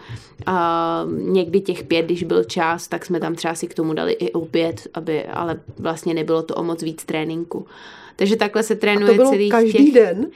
A 0.45 1.05
někdy 1.09 1.61
těch 1.61 1.83
pět, 1.83 2.05
když 2.05 2.23
byl 2.23 2.43
čas, 2.43 2.87
tak 2.87 3.05
jsme 3.05 3.19
tam 3.19 3.35
třeba 3.35 3.55
si 3.55 3.67
k 3.67 3.73
tomu 3.73 3.93
dali 3.93 4.13
i 4.13 4.31
opět, 4.31 4.87
aby, 4.93 5.25
ale 5.25 5.59
vlastně 5.79 6.13
nebylo 6.13 6.43
to 6.43 6.55
o 6.55 6.63
moc 6.63 6.81
víc 6.81 7.05
tréninku. 7.05 7.67
Takže 8.15 8.35
takhle 8.35 8.63
se 8.63 8.75
trénuje 8.75 9.05
a 9.05 9.11
to 9.11 9.15
bylo 9.15 9.31
celý 9.31 9.49
každý 9.49 9.71
těch... 9.71 9.93
den? 9.93 10.27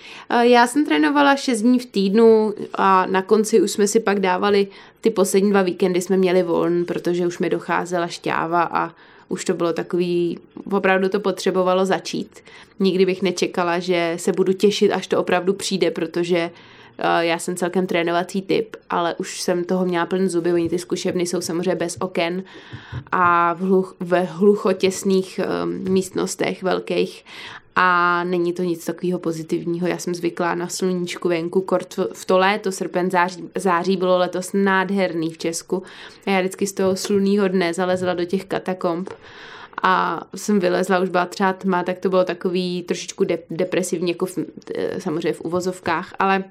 Já 0.41 0.67
jsem 0.67 0.85
trénovala 0.85 1.35
6 1.35 1.61
dní 1.61 1.79
v 1.79 1.85
týdnu 1.85 2.53
a 2.75 3.05
na 3.05 3.21
konci 3.21 3.61
už 3.61 3.71
jsme 3.71 3.87
si 3.87 3.99
pak 3.99 4.19
dávali 4.19 4.67
ty 5.01 5.09
poslední 5.09 5.49
dva 5.49 5.61
víkendy 5.61 6.01
jsme 6.01 6.17
měli 6.17 6.43
voln, 6.43 6.85
protože 6.85 7.27
už 7.27 7.39
mi 7.39 7.49
docházela 7.49 8.07
šťáva 8.07 8.63
a 8.63 8.91
už 9.29 9.45
to 9.45 9.53
bylo 9.53 9.73
takový, 9.73 10.39
opravdu 10.71 11.09
to 11.09 11.19
potřebovalo 11.19 11.85
začít. 11.85 12.39
Nikdy 12.79 13.05
bych 13.05 13.21
nečekala, 13.21 13.79
že 13.79 14.13
se 14.17 14.31
budu 14.31 14.53
těšit, 14.53 14.91
až 14.91 15.07
to 15.07 15.19
opravdu 15.19 15.53
přijde, 15.53 15.91
protože 15.91 16.51
já 17.19 17.39
jsem 17.39 17.55
celkem 17.55 17.87
trénovací 17.87 18.41
typ, 18.41 18.75
ale 18.89 19.15
už 19.17 19.41
jsem 19.41 19.63
toho 19.63 19.85
měla 19.85 20.05
pln 20.05 20.29
zuby, 20.29 20.53
oni 20.53 20.69
ty 20.69 20.79
zkušebny 20.79 21.25
jsou 21.25 21.41
samozřejmě 21.41 21.75
bez 21.75 21.97
oken 21.99 22.43
a 23.11 23.53
v 23.53 23.59
hluch, 23.59 23.95
ve 23.99 24.21
hluchotěsných 24.21 25.39
um, 25.63 25.93
místnostech 25.93 26.63
velkých 26.63 27.25
a 27.81 28.23
není 28.23 28.53
to 28.53 28.63
nic 28.63 28.85
takového 28.85 29.19
pozitivního. 29.19 29.87
Já 29.87 29.97
jsem 29.97 30.15
zvyklá 30.15 30.55
na 30.55 30.67
sluníčku 30.67 31.29
venku, 31.29 31.61
kort 31.61 31.95
v 32.13 32.25
to 32.25 32.37
léto, 32.37 32.71
srpen, 32.71 33.11
září, 33.11 33.49
září 33.55 33.97
bylo 33.97 34.17
letos 34.17 34.49
nádherný 34.53 35.29
v 35.29 35.37
Česku. 35.37 35.83
A 36.25 36.31
já 36.31 36.39
vždycky 36.39 36.67
z 36.67 36.73
toho 36.73 36.95
sluného 36.95 37.47
dne 37.47 37.73
zalezla 37.73 38.13
do 38.13 38.25
těch 38.25 38.45
katakomb 38.45 39.09
a 39.83 40.21
jsem 40.35 40.59
vylezla, 40.59 40.99
už 40.99 41.09
byla 41.09 41.25
třeba 41.25 41.53
tma, 41.53 41.83
tak 41.83 41.99
to 41.99 42.09
bylo 42.09 42.23
takový 42.23 42.83
trošičku 42.83 43.23
de- 43.23 43.39
depresivní, 43.49 44.09
jako 44.11 44.25
v, 44.25 44.37
e, 44.75 45.01
samozřejmě 45.01 45.33
v 45.33 45.41
uvozovkách, 45.41 46.13
ale 46.19 46.43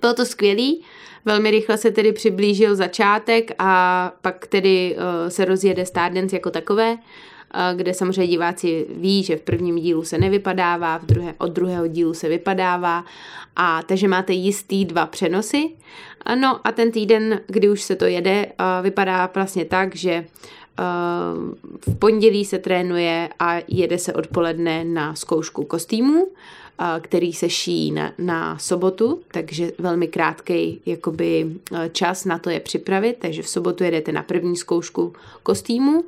bylo 0.00 0.14
to 0.14 0.24
skvělý, 0.24 0.82
velmi 1.24 1.50
rychle 1.50 1.78
se 1.78 1.90
tedy 1.90 2.12
přiblížil 2.12 2.76
začátek 2.76 3.50
a 3.58 4.12
pak 4.20 4.46
tedy 4.46 4.96
uh, 4.96 5.28
se 5.28 5.44
rozjede 5.44 5.86
Stardance 5.86 6.36
jako 6.36 6.50
takové 6.50 6.96
kde 7.74 7.94
samozřejmě 7.94 8.26
diváci 8.26 8.86
ví, 8.96 9.22
že 9.22 9.36
v 9.36 9.40
prvním 9.40 9.76
dílu 9.76 10.04
se 10.04 10.18
nevypadává, 10.18 10.98
v 10.98 11.06
druhé, 11.06 11.34
od 11.38 11.52
druhého 11.52 11.86
dílu 11.86 12.14
se 12.14 12.28
vypadává, 12.28 13.04
a 13.56 13.82
takže 13.82 14.08
máte 14.08 14.32
jistý 14.32 14.84
dva 14.84 15.06
přenosy. 15.06 15.70
No 16.40 16.60
a 16.66 16.72
ten 16.72 16.92
týden, 16.92 17.40
kdy 17.46 17.68
už 17.68 17.82
se 17.82 17.96
to 17.96 18.04
jede, 18.04 18.46
vypadá 18.82 19.30
vlastně 19.34 19.64
tak, 19.64 19.96
že 19.96 20.24
v 21.88 21.98
pondělí 21.98 22.44
se 22.44 22.58
trénuje 22.58 23.28
a 23.38 23.56
jede 23.68 23.98
se 23.98 24.12
odpoledne 24.12 24.84
na 24.84 25.14
zkoušku 25.14 25.64
kostýmů 25.64 26.26
který 27.00 27.32
se 27.32 27.50
šíjí 27.50 27.92
na, 27.92 28.12
na 28.18 28.58
sobotu, 28.58 29.20
takže 29.32 29.72
velmi 29.78 30.08
krátký 30.08 30.80
jakoby 30.86 31.46
čas 31.92 32.24
na 32.24 32.38
to 32.38 32.50
je 32.50 32.60
připravit, 32.60 33.16
takže 33.18 33.42
v 33.42 33.48
sobotu 33.48 33.84
jedete 33.84 34.12
na 34.12 34.22
první 34.22 34.56
zkoušku 34.56 35.12
kostýmu, 35.42 36.04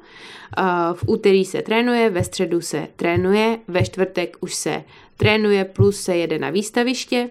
v 0.92 1.04
úterý 1.06 1.44
se 1.44 1.62
trénuje, 1.62 2.10
ve 2.10 2.24
středu 2.24 2.60
se 2.60 2.88
trénuje, 2.96 3.58
ve 3.68 3.84
čtvrtek 3.84 4.36
už 4.40 4.54
se 4.54 4.84
trénuje 5.16 5.64
plus 5.64 6.00
se 6.00 6.16
jede 6.16 6.38
na 6.38 6.50
výstaviště, 6.50 7.30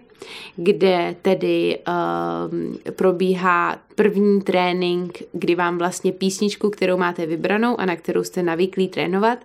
kde 0.56 1.16
tedy 1.22 1.80
uh, 1.88 2.92
probíhá 2.92 3.80
první 3.96 4.42
trénink, 4.42 5.22
kdy 5.32 5.56
vám 5.56 5.78
vlastně 5.78 6.12
písničku, 6.12 6.70
kterou 6.70 6.98
máte 6.98 7.26
vybranou 7.26 7.80
a 7.80 7.86
na 7.86 7.96
kterou 7.96 8.24
jste 8.24 8.44
navyklí 8.44 8.88
trénovat, 8.88 9.40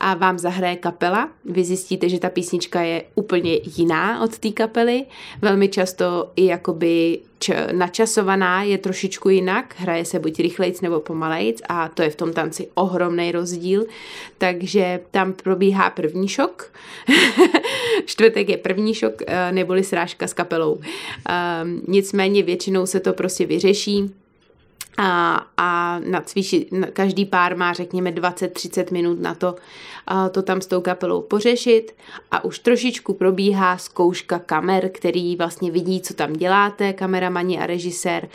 a 0.00 0.14
vám 0.14 0.38
zahraje 0.38 0.76
kapela. 0.76 1.28
Vy 1.44 1.64
zjistíte, 1.64 2.08
že 2.08 2.18
ta 2.18 2.30
písnička 2.30 2.80
je 2.80 3.04
úplně 3.14 3.58
jiná 3.76 4.22
od 4.22 4.38
té 4.38 4.50
kapely. 4.50 5.04
Velmi 5.42 5.68
často 5.68 6.30
i 6.36 6.44
jakoby 6.44 7.18
č- 7.38 7.68
načasovaná 7.72 8.62
je 8.62 8.78
trošičku 8.78 9.28
jinak, 9.28 9.74
hraje 9.78 10.04
se 10.04 10.18
buď 10.18 10.40
rychlejc 10.40 10.80
nebo 10.80 11.00
pomalejc 11.00 11.62
a 11.68 11.88
to 11.88 12.02
je 12.02 12.10
v 12.10 12.16
tom 12.16 12.32
tanci 12.32 12.68
ohromný 12.74 13.32
rozdíl, 13.32 13.84
takže 14.38 15.00
tam 15.10 15.32
probíhá 15.32 15.90
první 15.90 16.28
šok, 16.28 16.72
čtvrtek 18.04 18.48
je 18.48 18.56
první 18.56 18.94
šok, 18.94 19.22
eh, 19.26 19.52
neboli 19.52 19.84
srážka 19.84 20.26
s 20.26 20.32
kapelou. 20.32 20.74
Um, 20.74 21.82
nicméně 21.88 22.42
většinou 22.42 22.86
se 22.86 23.00
to 23.00 23.12
prostě 23.12 23.46
vyřeší, 23.46 24.10
a, 25.02 25.46
a 25.56 25.98
na 25.98 26.20
cviči, 26.20 26.66
každý 26.92 27.24
pár 27.24 27.56
má 27.56 27.72
řekněme 27.72 28.10
20-30 28.10 28.92
minut 28.92 29.20
na 29.20 29.34
to 29.34 29.54
a 30.06 30.28
to 30.28 30.42
tam 30.42 30.60
s 30.60 30.66
tou 30.66 30.80
kapelou 30.80 31.22
pořešit. 31.22 31.94
A 32.30 32.44
už 32.44 32.58
trošičku 32.58 33.14
probíhá 33.14 33.78
zkouška 33.78 34.38
kamer, 34.38 34.88
který 34.88 35.36
vlastně 35.36 35.70
vidí, 35.70 36.00
co 36.00 36.14
tam 36.14 36.32
děláte, 36.32 36.92
kameramani 36.92 37.58
a 37.58 37.66
režisér 37.66 38.28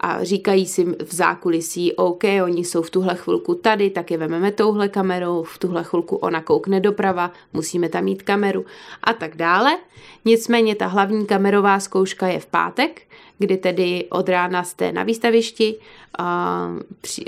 a 0.00 0.24
říkají 0.24 0.66
si 0.66 0.84
v 0.84 1.14
zákulisí, 1.14 1.92
OK, 1.92 2.24
oni 2.44 2.64
jsou 2.64 2.82
v 2.82 2.90
tuhle 2.90 3.14
chvilku 3.14 3.54
tady, 3.54 3.90
tak 3.90 4.10
je 4.10 4.18
vememe 4.18 4.52
touhle 4.52 4.88
kamerou, 4.88 5.42
v 5.42 5.58
tuhle 5.58 5.84
chvilku 5.84 6.16
ona 6.16 6.40
koukne 6.40 6.80
doprava, 6.80 7.32
musíme 7.52 7.88
tam 7.88 8.04
mít 8.04 8.22
kameru. 8.22 8.64
A 9.04 9.12
tak 9.12 9.36
dále. 9.36 9.78
Nicméně 10.24 10.74
ta 10.74 10.86
hlavní 10.86 11.26
kamerová 11.26 11.80
zkouška 11.80 12.26
je 12.26 12.40
v 12.40 12.46
pátek, 12.46 13.02
kdy 13.40 13.56
tedy 13.56 14.06
od 14.10 14.28
rána 14.28 14.64
jste 14.64 14.92
na 14.92 15.02
výstavišti, 15.02 15.76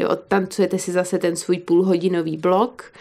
odtancujete 0.08 0.78
si 0.78 0.92
zase 0.92 1.18
ten 1.18 1.36
svůj 1.36 1.58
půlhodinový 1.58 2.36
blok, 2.36 2.92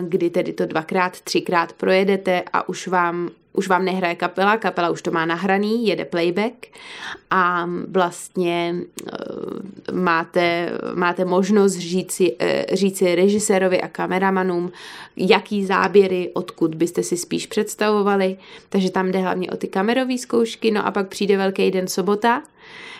kdy 0.00 0.30
tedy 0.30 0.52
to 0.52 0.66
dvakrát, 0.66 1.20
třikrát 1.20 1.72
projedete 1.72 2.42
a 2.52 2.68
už 2.68 2.88
vám 2.88 3.30
už 3.52 3.68
vám 3.68 3.84
nehraje 3.84 4.14
kapela, 4.14 4.56
kapela 4.56 4.90
už 4.90 5.02
to 5.02 5.10
má 5.10 5.26
nahraný, 5.26 5.86
jede 5.86 6.04
playback 6.04 6.54
a 7.30 7.68
vlastně 7.88 8.74
uh, 9.02 9.96
máte, 9.96 10.70
máte 10.94 11.24
možnost 11.24 11.72
říci, 11.72 12.32
uh, 12.32 12.48
říci 12.72 13.14
režisérovi 13.14 13.80
a 13.80 13.88
kameramanům, 13.88 14.72
jaký 15.16 15.64
záběry, 15.66 16.30
odkud 16.34 16.74
byste 16.74 17.02
si 17.02 17.16
spíš 17.16 17.46
představovali, 17.46 18.36
takže 18.68 18.90
tam 18.90 19.10
jde 19.10 19.18
hlavně 19.18 19.50
o 19.50 19.56
ty 19.56 19.68
kamerové 19.68 20.18
zkoušky, 20.18 20.70
no 20.70 20.86
a 20.86 20.90
pak 20.90 21.08
přijde 21.08 21.36
velký 21.36 21.70
den 21.70 21.88
sobota, 21.88 22.42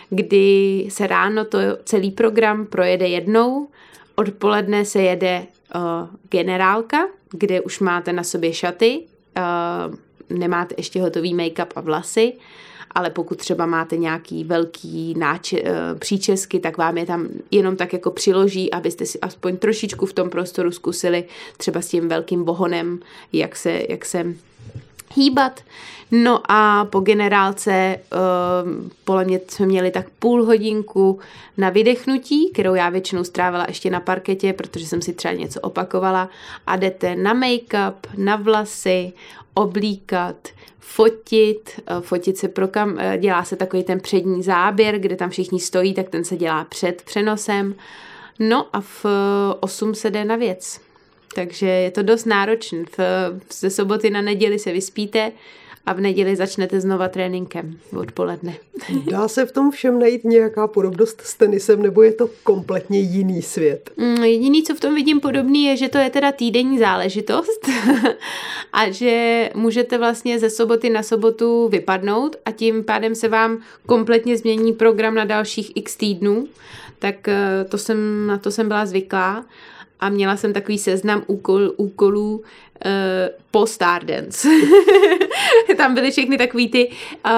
kdy 0.09 0.87
se 0.89 1.07
ráno 1.07 1.45
to 1.45 1.57
celý 1.83 2.11
program 2.11 2.65
projede 2.65 3.07
jednou, 3.07 3.67
odpoledne 4.15 4.85
se 4.85 5.01
jede 5.01 5.45
uh, 5.75 5.81
generálka, 6.29 7.07
kde 7.31 7.61
už 7.61 7.79
máte 7.79 8.13
na 8.13 8.23
sobě 8.23 8.53
šaty, 8.53 9.03
uh, 9.37 9.95
nemáte 10.33 10.75
ještě 10.77 11.01
hotový 11.01 11.35
make-up 11.35 11.67
a 11.75 11.81
vlasy, 11.81 12.33
ale 12.91 13.09
pokud 13.09 13.37
třeba 13.37 13.65
máte 13.65 13.97
nějaký 13.97 14.43
velký 14.43 15.13
náče, 15.17 15.61
uh, 15.61 15.69
příčesky, 15.99 16.59
tak 16.59 16.77
vám 16.77 16.97
je 16.97 17.05
tam 17.05 17.27
jenom 17.51 17.75
tak 17.75 17.93
jako 17.93 18.11
přiloží, 18.11 18.73
abyste 18.73 19.05
si 19.05 19.19
aspoň 19.19 19.57
trošičku 19.57 20.05
v 20.05 20.13
tom 20.13 20.29
prostoru 20.29 20.71
zkusili 20.71 21.25
třeba 21.57 21.81
s 21.81 21.87
tím 21.87 22.09
velkým 22.09 22.43
bohonem, 22.43 22.99
jak 23.33 23.55
se, 23.55 23.81
jak 23.89 24.05
se 24.05 24.35
hýbat. 25.15 25.61
No 26.11 26.51
a 26.51 26.85
po 26.85 26.99
generálce 26.99 27.99
uh, 28.13 28.89
podle 29.03 29.25
mě 29.25 29.39
jsme 29.47 29.65
měli 29.65 29.91
tak 29.91 30.09
půl 30.09 30.45
hodinku 30.45 31.19
na 31.57 31.69
vydechnutí, 31.69 32.49
kterou 32.53 32.75
já 32.75 32.89
většinou 32.89 33.23
strávila 33.23 33.65
ještě 33.67 33.89
na 33.89 33.99
parketě, 33.99 34.53
protože 34.53 34.85
jsem 34.85 35.01
si 35.01 35.13
třeba 35.13 35.33
něco 35.33 35.61
opakovala 35.61 36.29
a 36.67 36.75
jdete 36.75 37.15
na 37.15 37.33
make-up, 37.33 37.93
na 38.17 38.35
vlasy, 38.35 39.13
oblíkat, 39.53 40.47
fotit, 40.79 41.81
uh, 41.91 42.01
fotit 42.01 42.37
se 42.37 42.47
pro 42.47 42.67
kam, 42.67 42.93
uh, 42.93 43.17
dělá 43.17 43.43
se 43.43 43.55
takový 43.55 43.83
ten 43.83 43.99
přední 43.99 44.43
záběr, 44.43 44.99
kde 44.99 45.15
tam 45.15 45.29
všichni 45.29 45.59
stojí, 45.59 45.93
tak 45.93 46.09
ten 46.09 46.23
se 46.23 46.37
dělá 46.37 46.63
před 46.63 47.01
přenosem. 47.01 47.75
No 48.39 48.67
a 48.73 48.81
v 48.81 49.05
8 49.59 49.95
se 49.95 50.11
jde 50.11 50.25
na 50.25 50.35
věc. 50.35 50.81
Takže 51.35 51.67
je 51.67 51.91
to 51.91 52.03
dost 52.03 52.25
náročné. 52.25 52.83
Ze 53.51 53.69
soboty 53.69 54.09
na 54.09 54.21
neděli 54.21 54.59
se 54.59 54.71
vyspíte, 54.71 55.31
a 55.85 55.93
v 55.93 56.01
neděli 56.01 56.35
začnete 56.35 56.81
znova 56.81 57.07
tréninkem 57.07 57.77
odpoledne. 57.97 58.53
Dá 59.11 59.27
se 59.27 59.45
v 59.45 59.51
tom 59.51 59.71
všem 59.71 59.99
najít 59.99 60.23
nějaká 60.23 60.67
podobnost 60.67 61.21
s 61.21 61.35
tenisem, 61.35 61.81
nebo 61.81 62.03
je 62.03 62.13
to 62.13 62.29
kompletně 62.43 62.99
jiný 62.99 63.41
svět? 63.41 63.89
Mm, 63.97 64.23
jediný, 64.23 64.63
co 64.63 64.75
v 64.75 64.79
tom 64.79 64.95
vidím 64.95 65.19
podobný, 65.19 65.65
je, 65.65 65.77
že 65.77 65.89
to 65.89 65.97
je 65.97 66.09
teda 66.09 66.31
týdenní 66.31 66.79
záležitost 66.79 67.69
a 68.73 68.91
že 68.91 69.49
můžete 69.55 69.97
vlastně 69.97 70.39
ze 70.39 70.49
soboty 70.49 70.89
na 70.89 71.03
sobotu 71.03 71.67
vypadnout 71.67 72.35
a 72.45 72.51
tím 72.51 72.83
pádem 72.83 73.15
se 73.15 73.27
vám 73.27 73.57
kompletně 73.85 74.37
změní 74.37 74.73
program 74.73 75.15
na 75.15 75.25
dalších 75.25 75.71
x 75.75 75.95
týdnů. 75.95 76.47
Tak 76.99 77.27
eh, 77.27 77.65
to 77.69 77.77
jsem, 77.77 78.27
na 78.27 78.37
to 78.37 78.51
jsem 78.51 78.67
byla 78.67 78.85
zvyklá 78.85 79.45
a 79.99 80.09
měla 80.09 80.37
jsem 80.37 80.53
takový 80.53 80.77
seznam 80.77 81.23
úkol, 81.27 81.71
úkolů 81.77 82.43
po 83.51 83.67
Stardance. 83.67 84.47
tam 85.77 85.93
byly 85.93 86.11
všechny 86.11 86.37
takový 86.37 86.69
ty 86.69 86.89
uh, 87.25 87.31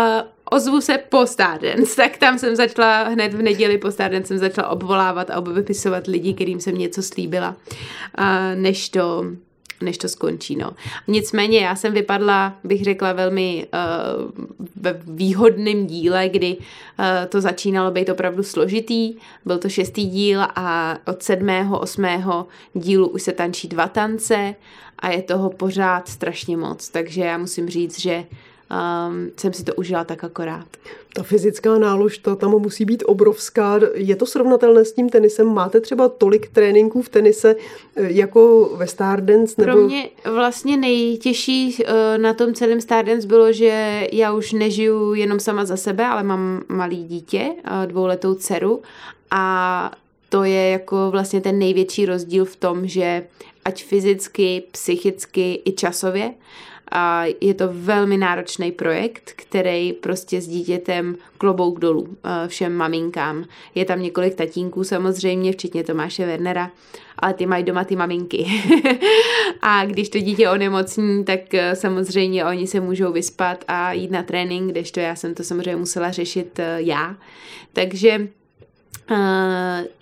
ozvu 0.51 0.81
se 0.81 0.97
po 0.97 1.27
Stardance, 1.27 1.95
tak 1.95 2.17
tam 2.17 2.39
jsem 2.39 2.55
začala 2.55 3.03
hned 3.03 3.34
v 3.34 3.41
neděli 3.41 3.77
po 3.77 3.91
Stardance 3.91 4.27
jsem 4.27 4.38
začala 4.38 4.67
obvolávat 4.69 5.29
a 5.29 5.38
obvypisovat 5.38 6.08
lidi, 6.08 6.34
kterým 6.34 6.60
jsem 6.60 6.77
něco 6.77 7.03
slíbila, 7.03 7.55
uh, 8.19 8.25
než 8.55 8.89
to 8.89 9.23
než 9.81 9.97
to 9.97 10.09
skončí. 10.09 10.55
No. 10.55 10.71
Nicméně 11.07 11.59
já 11.59 11.75
jsem 11.75 11.93
vypadla, 11.93 12.57
bych 12.63 12.83
řekla, 12.83 13.13
velmi 13.13 13.67
uh, 13.73 14.31
ve 14.75 15.01
výhodném 15.07 15.88
díle, 15.88 16.29
kdy 16.29 16.57
uh, 16.57 17.05
to 17.29 17.41
začínalo 17.41 17.91
být 17.91 18.09
opravdu 18.09 18.43
složitý. 18.43 19.15
Byl 19.45 19.57
to 19.57 19.69
šestý 19.69 20.05
díl 20.05 20.41
a 20.55 20.97
od 21.07 21.23
sedmého, 21.23 21.79
osmého 21.79 22.47
dílu 22.73 23.07
už 23.07 23.21
se 23.21 23.31
tančí 23.31 23.67
dva 23.67 23.88
tance 23.88 24.55
a 24.99 25.09
je 25.09 25.21
toho 25.21 25.49
pořád 25.49 26.07
strašně 26.07 26.57
moc. 26.57 26.89
Takže 26.89 27.21
já 27.21 27.38
musím 27.38 27.69
říct, 27.69 27.99
že 27.99 28.25
um, 28.71 29.32
jsem 29.38 29.54
si 29.54 29.63
to 29.63 29.75
užila 29.75 30.04
tak 30.04 30.23
akorát. 30.23 30.65
Ta 31.13 31.23
fyzická 31.23 31.78
nálož, 31.78 32.17
ta 32.17 32.36
tam 32.36 32.51
musí 32.51 32.86
být 32.86 33.04
obrovská. 33.06 33.80
Je 33.93 34.15
to 34.15 34.25
srovnatelné 34.25 34.86
s 34.86 34.93
tím 34.93 35.10
tenisem? 35.10 35.47
Máte 35.47 35.82
třeba 35.82 36.10
tolik 36.10 36.49
tréninků 36.49 37.01
v 37.01 37.10
tenise 37.10 37.56
eh, 37.95 38.12
jako 38.12 38.71
ve 38.75 38.88
Stardance? 38.88 39.56
Nebo... 39.58 39.71
Pro 39.71 39.82
mě 39.82 40.10
vlastně 40.34 40.78
nejtěžší 40.78 41.78
eh, 41.86 42.17
na 42.17 42.34
tom 42.34 42.54
celém 42.54 42.82
Stardance 42.82 43.28
bylo, 43.28 43.51
že 43.51 44.08
já 44.12 44.34
už 44.34 44.51
nežiju 44.51 45.13
jenom 45.13 45.39
sama 45.39 45.65
za 45.65 45.78
sebe, 45.78 46.06
ale 46.06 46.23
mám 46.23 46.62
malý 46.67 47.04
dítě, 47.04 47.51
eh, 47.63 47.88
dvouletou 47.88 48.36
dceru 48.36 48.82
a 49.32 49.91
to 50.30 50.43
je 50.43 50.69
jako 50.69 51.12
vlastně 51.12 51.41
ten 51.41 51.60
největší 51.60 52.06
rozdíl 52.06 52.45
v 52.45 52.56
tom, 52.56 52.88
že 52.88 53.23
ať 53.65 53.84
fyzicky, 53.84 54.63
psychicky 54.71 55.62
i 55.65 55.71
časově, 55.71 56.34
a 56.91 57.24
je 57.41 57.54
to 57.54 57.69
velmi 57.71 58.17
náročný 58.17 58.71
projekt, 58.71 59.32
který 59.36 59.93
prostě 59.93 60.41
s 60.41 60.48
dítětem 60.48 61.15
klobouk 61.38 61.80
dolů 61.80 62.17
všem 62.48 62.74
maminkám. 62.74 63.45
Je 63.76 63.86
tam 63.86 64.02
několik 64.02 64.36
tatínků 64.36 64.84
samozřejmě, 64.84 65.52
včetně 65.52 65.84
Tomáše 65.84 66.26
Wernera, 66.26 66.71
ale 67.19 67.34
ty 67.34 67.45
mají 67.45 67.63
doma 67.63 67.84
ty 67.84 67.95
maminky. 67.95 68.48
a 69.62 69.86
když 69.86 70.10
to 70.10 70.19
dítě 70.19 70.50
onemocní, 70.50 71.26
tak 71.26 71.54
e, 71.54 71.76
samozřejmě 71.76 72.45
oni 72.45 72.67
se 72.67 72.80
můžou 72.80 73.12
vyspat 73.12 73.65
a 73.67 73.93
jít 73.93 74.12
na 74.12 74.24
trénink, 74.24 74.71
kdežto 74.71 75.00
já 75.00 75.15
jsem 75.15 75.36
to 75.36 75.43
samozřejmě 75.43 75.76
musela 75.76 76.12
řešit 76.12 76.60
e, 76.60 76.82
já. 76.82 77.15
Takže 77.74 78.28
Uh, 79.11 79.17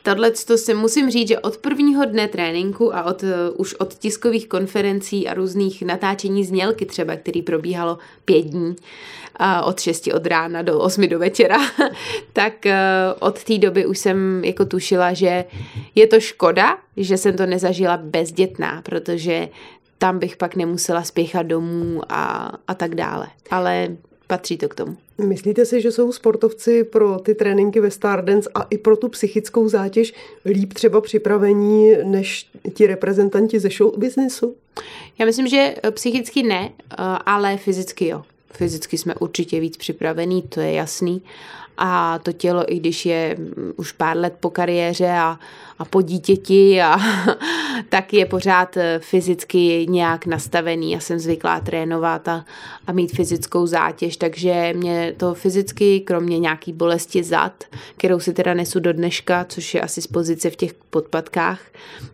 Tohle 0.03 0.31
to 0.31 0.57
si 0.57 0.73
musím 0.73 1.09
říct, 1.09 1.27
že 1.27 1.39
od 1.39 1.57
prvního 1.57 2.05
dne 2.05 2.27
tréninku 2.27 2.95
a 2.95 3.03
od, 3.03 3.23
uh, 3.23 3.29
už 3.57 3.73
od 3.73 3.93
tiskových 3.93 4.47
konferencí 4.47 5.27
a 5.27 5.33
různých 5.33 5.81
natáčení 5.81 6.45
znělky 6.45 6.85
třeba, 6.85 7.15
který 7.15 7.41
probíhalo 7.41 7.97
pět 8.25 8.41
dní, 8.41 8.69
uh, 8.69 9.67
od 9.67 9.79
6 9.79 10.07
od 10.13 10.27
rána 10.27 10.61
do 10.61 10.79
8 10.79 11.07
do 11.07 11.19
večera, 11.19 11.57
tak 12.33 12.53
uh, 12.65 12.71
od 13.19 13.43
té 13.43 13.57
doby 13.57 13.85
už 13.85 13.99
jsem 13.99 14.45
jako 14.45 14.65
tušila, 14.65 15.13
že 15.13 15.45
je 15.95 16.07
to 16.07 16.19
škoda, 16.19 16.77
že 16.97 17.17
jsem 17.17 17.37
to 17.37 17.45
nezažila 17.45 17.97
bezdětná, 17.97 18.81
protože 18.81 19.49
tam 19.97 20.19
bych 20.19 20.37
pak 20.37 20.55
nemusela 20.55 21.03
spěchat 21.03 21.45
domů 21.45 22.01
a, 22.09 22.51
a 22.67 22.73
tak 22.73 22.95
dále. 22.95 23.27
Ale 23.49 23.87
patří 24.34 24.58
to 24.58 24.69
k 24.69 24.76
tomu. 24.76 24.98
Myslíte 25.17 25.65
si, 25.65 25.82
že 25.82 25.91
jsou 25.91 26.12
sportovci 26.12 26.84
pro 26.84 27.19
ty 27.19 27.36
tréninky 27.36 27.80
ve 27.80 27.91
Stardance 27.91 28.50
a 28.56 28.62
i 28.69 28.78
pro 28.78 28.98
tu 28.98 29.10
psychickou 29.10 29.69
zátěž 29.69 30.13
líp 30.46 30.74
třeba 30.74 31.02
připravení 31.02 31.91
než 32.04 32.50
ti 32.74 32.88
reprezentanti 32.88 33.60
ze 33.60 33.69
show 33.69 34.00
businessu? 34.00 34.56
Já 35.19 35.26
myslím, 35.26 35.48
že 35.48 35.76
psychicky 35.91 36.43
ne, 36.43 36.69
ale 37.26 37.58
fyzicky 37.58 38.08
jo. 38.08 38.24
Fyzicky 38.54 38.98
jsme 38.98 39.15
určitě 39.15 39.60
víc 39.60 39.78
připravení, 39.78 40.41
to 40.41 40.60
je 40.60 40.74
jasný. 40.74 41.22
A 41.78 42.19
to 42.19 42.32
tělo, 42.32 42.74
i 42.74 42.80
když 42.80 43.06
je 43.06 43.38
už 43.76 43.91
pár 43.91 44.17
let 44.17 44.34
po 44.39 44.50
kariéře 44.50 45.10
a 45.10 45.39
a 45.80 45.86
po 45.86 46.02
dítěti 46.02 46.82
a 46.82 46.98
tak 47.89 48.13
je 48.13 48.25
pořád 48.25 48.77
eh, 48.77 48.99
fyzicky 48.99 49.86
nějak 49.89 50.25
nastavený. 50.25 50.91
Já 50.91 50.99
jsem 50.99 51.19
zvyklá 51.19 51.59
trénovat 51.59 52.27
a, 52.27 52.45
a 52.88 52.91
mít 52.91 53.12
fyzickou 53.12 53.65
zátěž, 53.65 54.17
takže 54.17 54.73
mě 54.75 55.13
to 55.17 55.33
fyzicky, 55.33 55.99
kromě 55.99 56.39
nějaký 56.39 56.73
bolesti 56.73 57.23
zad, 57.23 57.63
kterou 57.97 58.19
si 58.19 58.33
teda 58.33 58.53
nesu 58.53 58.79
do 58.79 58.93
dneška, 58.93 59.45
což 59.49 59.73
je 59.73 59.81
asi 59.81 60.01
z 60.01 60.07
pozice 60.07 60.49
v 60.49 60.55
těch 60.55 60.73
podpatkách, 60.73 61.59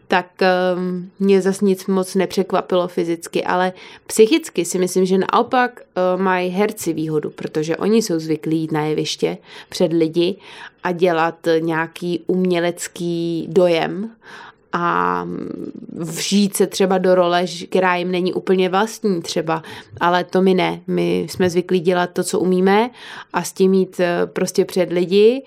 tak 0.08 0.28
um, 0.76 1.12
mě 1.19 1.41
zase 1.41 1.65
nic 1.65 1.88
moc 1.88 2.15
nepřekvapilo 2.15 2.88
fyzicky, 2.88 3.43
ale 3.43 3.74
psychicky 4.08 4.65
si 4.65 4.80
myslím, 4.80 5.06
že 5.06 5.17
naopak 5.17 5.82
uh, 5.82 6.22
mají 6.22 6.50
herci 6.50 6.93
výhodu, 6.93 7.30
protože 7.30 7.78
oni 7.78 8.02
jsou 8.02 8.19
zvyklí 8.19 8.60
jít 8.60 8.72
na 8.72 8.86
jeviště 8.86 9.38
před 9.69 9.93
lidi 9.93 10.36
a 10.84 10.91
dělat 10.91 11.48
nějaký 11.60 12.24
umělecký 12.28 13.48
dojem 13.50 14.12
a 14.74 15.26
vžít 15.98 16.56
se 16.56 16.68
třeba 16.68 16.98
do 16.98 17.16
role, 17.16 17.46
která 17.70 17.96
jim 17.96 18.12
není 18.12 18.34
úplně 18.34 18.70
vlastní 18.70 19.22
třeba, 19.22 19.64
ale 20.00 20.24
to 20.24 20.42
my 20.42 20.54
ne. 20.54 20.82
My 20.88 21.28
jsme 21.30 21.50
zvyklí 21.50 21.80
dělat 21.80 22.10
to, 22.14 22.24
co 22.24 22.40
umíme 22.40 22.90
a 23.34 23.44
s 23.44 23.52
tím 23.54 23.72
mít 23.72 24.00
eh, 24.00 24.22
prostě 24.26 24.66
před 24.66 24.92
lidi, 24.92 25.44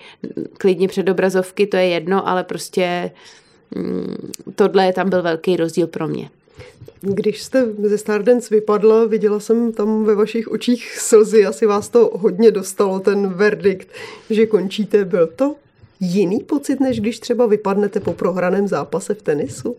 klidně 0.57 0.87
před 0.87 1.09
obrazovky, 1.09 1.67
to 1.67 1.77
je 1.77 1.87
jedno, 1.87 2.27
ale 2.27 2.43
prostě 2.43 3.11
mm, 3.75 4.15
tohle 4.55 4.93
tam 4.93 5.09
byl 5.09 5.21
velký 5.21 5.57
rozdíl 5.57 5.87
pro 5.87 6.07
mě. 6.07 6.29
Když 7.01 7.43
jste 7.43 7.65
ze 7.83 7.97
Stardance 7.97 8.55
vypadla, 8.55 9.05
viděla 9.05 9.39
jsem 9.39 9.73
tam 9.73 10.03
ve 10.03 10.15
vašich 10.15 10.47
očích 10.47 10.97
slzy, 10.99 11.45
asi 11.45 11.65
vás 11.65 11.89
to 11.89 12.11
hodně 12.13 12.51
dostalo, 12.51 12.99
ten 12.99 13.29
verdikt, 13.29 13.87
že 14.29 14.45
končíte. 14.45 15.05
Byl 15.05 15.27
to 15.27 15.55
jiný 16.03 16.39
pocit, 16.39 16.79
než 16.79 16.99
když 16.99 17.19
třeba 17.19 17.45
vypadnete 17.45 17.99
po 17.99 18.13
prohraném 18.13 18.67
zápase 18.67 19.13
v 19.13 19.21
tenisu? 19.21 19.75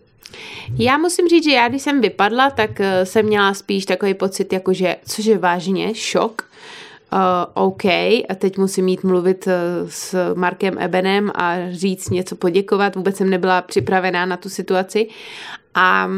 Já 0.77 0.97
musím 0.97 1.27
říct, 1.27 1.43
že 1.43 1.51
já 1.51 1.67
když 1.67 1.81
jsem 1.81 2.01
vypadla, 2.01 2.49
tak 2.49 2.79
eh, 2.79 3.05
jsem 3.05 3.25
měla 3.25 3.53
spíš 3.53 3.85
takový 3.85 4.13
pocit, 4.13 4.53
jakože, 4.53 4.95
což 5.05 5.25
je 5.25 5.37
vážně, 5.37 5.95
šok. 5.95 6.41
Uh, 7.13 7.19
OK, 7.53 7.85
a 7.85 8.35
teď 8.35 8.57
musím 8.57 8.85
mít 8.85 9.03
mluvit 9.03 9.47
uh, 9.47 9.53
s 9.89 10.33
Markem 10.33 10.77
Ebenem 10.79 11.31
a 11.35 11.55
říct 11.71 12.09
něco 12.09 12.35
poděkovat. 12.35 12.95
Vůbec 12.95 13.17
jsem 13.17 13.29
nebyla 13.29 13.61
připravená 13.61 14.25
na 14.25 14.37
tu 14.37 14.49
situaci. 14.49 15.07
A 15.75 16.09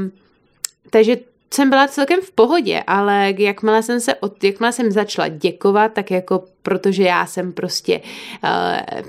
takže 0.89 1.17
jsem 1.53 1.69
byla 1.69 1.87
celkem 1.87 2.21
v 2.21 2.31
pohodě, 2.31 2.83
ale 2.87 3.33
jakmile 3.37 3.83
jsem 3.83 3.99
se 3.99 4.15
od, 4.15 4.43
jakmile 4.43 4.71
jsem 4.71 4.91
začala 4.91 5.27
děkovat, 5.27 5.93
tak 5.93 6.11
jako 6.11 6.43
protože 6.67 7.03
já 7.03 7.25
jsem 7.25 7.53
prostě 7.53 8.01
uh, 8.43 8.49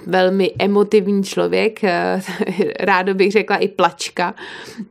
velmi 0.07 0.51
emotivní 0.59 1.25
člověk, 1.25 1.81
uh, 1.83 1.89
rádo 2.81 3.15
bych 3.15 3.33
řekla 3.33 3.57
i 3.57 3.69
plačka, 3.69 4.35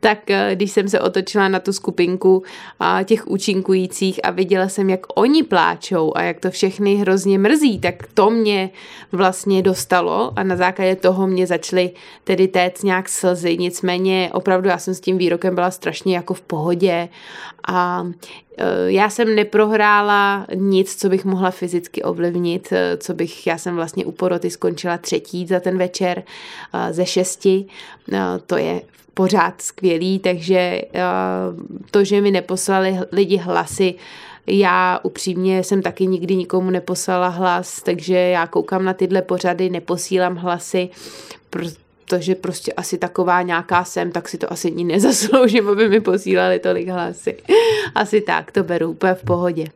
tak 0.00 0.18
uh, 0.30 0.36
když 0.54 0.70
jsem 0.70 0.88
se 0.88 1.00
otočila 1.00 1.48
na 1.48 1.60
tu 1.60 1.72
skupinku 1.72 2.36
uh, 2.36 3.04
těch 3.04 3.28
účinkujících 3.28 4.20
a 4.22 4.30
viděla 4.30 4.68
jsem, 4.68 4.90
jak 4.90 5.00
oni 5.14 5.42
pláčou 5.42 6.12
a 6.16 6.22
jak 6.22 6.40
to 6.40 6.50
všechny 6.50 6.94
hrozně 6.94 7.38
mrzí, 7.38 7.78
tak 7.78 7.94
to 8.14 8.30
mě 8.30 8.70
vlastně 9.12 9.62
dostalo 9.62 10.32
a 10.36 10.42
na 10.42 10.56
základě 10.56 10.96
toho 10.96 11.26
mě 11.26 11.46
začaly 11.46 11.90
tedy 12.24 12.48
téct 12.48 12.82
nějak 12.84 13.08
slzy, 13.08 13.56
nicméně 13.56 14.30
opravdu 14.32 14.68
já 14.68 14.78
jsem 14.78 14.94
s 14.94 15.00
tím 15.00 15.18
výrokem 15.18 15.54
byla 15.54 15.70
strašně 15.70 16.16
jako 16.16 16.34
v 16.34 16.40
pohodě 16.40 17.08
a 17.68 18.06
Eh, 18.60 18.92
já 18.92 19.10
jsem 19.10 19.34
neprohrála 19.34 20.46
nic, 20.54 20.96
co 20.96 21.08
bych 21.08 21.24
mohla 21.24 21.50
fyzicky 21.50 22.02
ovlivnit, 22.02 22.68
eh, 22.72 22.96
co 22.96 23.14
bych, 23.14 23.46
já 23.46 23.58
jsem 23.58 23.76
vlastně 23.76 24.06
u 24.06 24.12
poroty 24.12 24.50
skončila 24.50 24.98
třetí 24.98 25.46
za 25.46 25.60
ten 25.60 25.78
večer 25.78 26.22
eh, 26.74 26.92
ze 26.92 27.06
šesti, 27.06 27.66
to 28.46 28.56
je 28.56 28.82
pořád 29.14 29.62
skvělý, 29.62 30.18
takže 30.18 30.82
to, 31.90 32.04
že 32.04 32.20
mi 32.20 32.30
neposlali 32.30 32.98
lidi 33.12 33.36
hlasy, 33.36 33.94
já 34.46 35.00
upřímně 35.02 35.64
jsem 35.64 35.82
taky 35.82 36.06
nikdy 36.06 36.36
nikomu 36.36 36.70
neposlala 36.70 37.28
hlas, 37.28 37.82
takže 37.82 38.14
já 38.14 38.46
koukám 38.46 38.84
na 38.84 38.94
tyhle 38.94 39.22
pořady, 39.22 39.70
neposílám 39.70 40.36
hlasy, 40.36 40.88
protože 42.08 42.34
prostě 42.34 42.72
asi 42.72 42.98
taková 42.98 43.42
nějaká 43.42 43.84
jsem, 43.84 44.12
tak 44.12 44.28
si 44.28 44.38
to 44.38 44.52
asi 44.52 44.70
ní 44.70 44.84
nezasloužím, 44.84 45.68
aby 45.68 45.88
mi 45.88 46.00
posílali 46.00 46.58
tolik 46.58 46.88
hlasy. 46.88 47.36
Asi 47.94 48.20
tak, 48.20 48.52
to 48.52 48.64
beru 48.64 48.90
úplně 48.90 49.14
v 49.14 49.22
pohodě. 49.22 49.66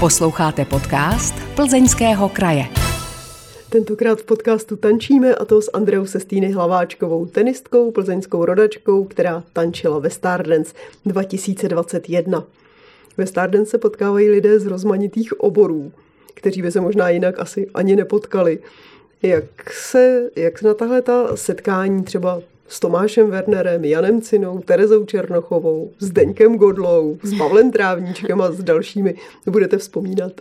Posloucháte 0.00 0.64
podcast 0.64 1.34
Plzeňského 1.54 2.28
kraje. 2.28 2.64
Tentokrát 3.70 4.20
v 4.20 4.24
podcastu 4.24 4.76
tančíme 4.76 5.34
a 5.34 5.44
to 5.44 5.62
s 5.62 5.70
Andreou 5.72 6.06
Sestýny 6.06 6.52
Hlaváčkovou, 6.52 7.26
tenistkou, 7.26 7.90
plzeňskou 7.90 8.44
rodačkou, 8.44 9.04
která 9.04 9.42
tančila 9.52 9.98
ve 9.98 10.10
Stardance 10.10 10.74
2021. 11.06 12.44
Ve 13.16 13.26
Stardance 13.26 13.70
se 13.70 13.78
potkávají 13.78 14.30
lidé 14.30 14.60
z 14.60 14.66
rozmanitých 14.66 15.40
oborů, 15.40 15.92
kteří 16.34 16.62
by 16.62 16.72
se 16.72 16.80
možná 16.80 17.08
jinak 17.08 17.38
asi 17.38 17.70
ani 17.74 17.96
nepotkali. 17.96 18.58
Jak 19.22 19.72
se, 19.72 20.30
jak 20.36 20.58
se 20.58 20.66
na 20.66 20.74
tahle 20.74 21.02
ta 21.02 21.36
setkání 21.36 22.04
třeba 22.04 22.40
s 22.68 22.80
Tomášem 22.80 23.30
Wernerem, 23.30 23.84
Janem 23.84 24.22
Cinou, 24.22 24.58
Terezou 24.58 25.04
Černochovou, 25.04 25.92
s 25.98 26.10
Deňkem 26.10 26.56
Godlou, 26.56 27.18
s 27.22 27.38
Pavlem 27.38 27.70
Trávníčkem 27.70 28.40
a 28.40 28.52
s 28.52 28.62
dalšími 28.62 29.14
budete 29.46 29.78
vzpomínat? 29.78 30.32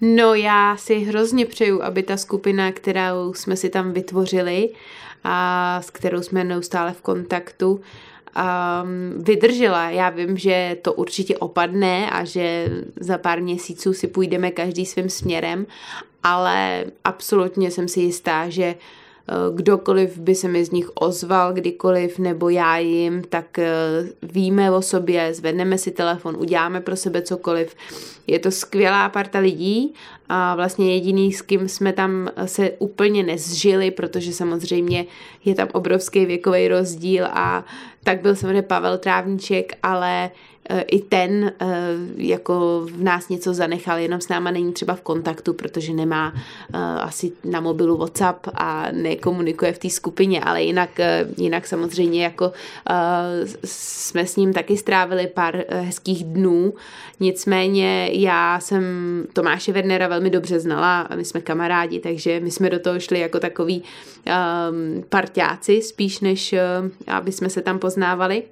No 0.00 0.34
já 0.34 0.76
si 0.76 0.98
hrozně 0.98 1.46
přeju, 1.46 1.82
aby 1.82 2.02
ta 2.02 2.16
skupina, 2.16 2.72
kterou 2.72 3.34
jsme 3.34 3.56
si 3.56 3.68
tam 3.68 3.92
vytvořili 3.92 4.68
a 5.24 5.82
s 5.82 5.90
kterou 5.90 6.22
jsme 6.22 6.44
neustále 6.44 6.92
v 6.92 7.00
kontaktu, 7.00 7.70
um, 7.72 9.22
vydržela. 9.22 9.90
Já 9.90 10.10
vím, 10.10 10.36
že 10.36 10.76
to 10.82 10.92
určitě 10.92 11.36
opadne 11.36 12.10
a 12.10 12.24
že 12.24 12.68
za 13.00 13.18
pár 13.18 13.42
měsíců 13.42 13.92
si 13.92 14.06
půjdeme 14.06 14.50
každý 14.50 14.86
svým 14.86 15.10
směrem, 15.10 15.66
ale 16.22 16.84
absolutně 17.04 17.70
jsem 17.70 17.88
si 17.88 18.00
jistá, 18.00 18.48
že 18.48 18.74
uh, 18.74 19.56
kdokoliv 19.56 20.18
by 20.18 20.34
se 20.34 20.48
mi 20.48 20.64
z 20.64 20.70
nich 20.70 20.90
ozval 20.94 21.52
kdykoliv, 21.52 22.18
nebo 22.18 22.48
já 22.48 22.78
jim, 22.78 23.22
tak 23.22 23.58
uh, 23.58 24.30
víme 24.30 24.70
o 24.70 24.82
sobě, 24.82 25.34
zvedneme 25.34 25.78
si 25.78 25.90
telefon, 25.90 26.36
uděláme 26.38 26.80
pro 26.80 26.96
sebe 26.96 27.22
cokoliv. 27.22 27.74
Je 28.26 28.38
to 28.38 28.50
skvělá 28.50 29.08
parta 29.08 29.38
lidí 29.38 29.94
a 30.28 30.54
vlastně 30.54 30.94
jediný, 30.94 31.32
s 31.32 31.42
kým 31.42 31.68
jsme 31.68 31.92
tam 31.92 32.28
se 32.44 32.70
úplně 32.78 33.22
nezžili, 33.22 33.90
protože 33.90 34.32
samozřejmě 34.32 35.06
je 35.44 35.54
tam 35.54 35.68
obrovský 35.72 36.26
věkový 36.26 36.68
rozdíl 36.68 37.26
a 37.30 37.64
tak 38.04 38.22
byl 38.22 38.36
samozřejmě 38.36 38.62
Pavel 38.62 38.98
Trávníček, 38.98 39.72
ale 39.82 40.30
i 40.68 41.00
ten 41.00 41.44
e, 41.44 41.52
jako 42.16 42.86
v 42.92 43.02
nás 43.02 43.28
něco 43.28 43.54
zanechal, 43.54 43.98
jenom 43.98 44.20
s 44.20 44.28
náma 44.28 44.50
není 44.50 44.72
třeba 44.72 44.94
v 44.94 45.00
kontaktu, 45.00 45.52
protože 45.52 45.92
nemá 45.92 46.32
e, 46.34 46.78
asi 46.78 47.32
na 47.44 47.60
mobilu 47.60 47.96
WhatsApp 47.96 48.46
a 48.54 48.86
nekomunikuje 48.92 49.72
v 49.72 49.78
té 49.78 49.90
skupině, 49.90 50.40
ale 50.40 50.62
jinak, 50.62 50.90
jinak 51.36 51.66
samozřejmě 51.66 52.24
jako 52.24 52.52
jsme 53.64 54.26
s 54.26 54.36
ním 54.36 54.52
taky 54.52 54.76
strávili 54.76 55.26
pár 55.26 55.64
hezkých 55.68 56.24
dnů, 56.24 56.74
nicméně 57.20 58.10
já 58.12 58.60
jsem 58.60 58.82
Tomáše 59.32 59.72
Wernera 59.72 60.08
velmi 60.08 60.30
dobře 60.30 60.60
znala, 60.60 61.08
my 61.14 61.24
jsme 61.24 61.40
kamarádi, 61.40 62.00
takže 62.00 62.40
my 62.40 62.50
jsme 62.50 62.70
do 62.70 62.78
toho 62.78 63.00
šli 63.00 63.20
jako 63.20 63.40
takový 63.40 63.82
um, 63.82 65.04
parťáci, 65.08 65.82
spíš 65.82 66.20
než 66.20 66.54
aby 67.06 67.32
jsme 67.32 67.50
se 67.50 67.62
tam 67.62 67.78
poznávali. 67.78 68.42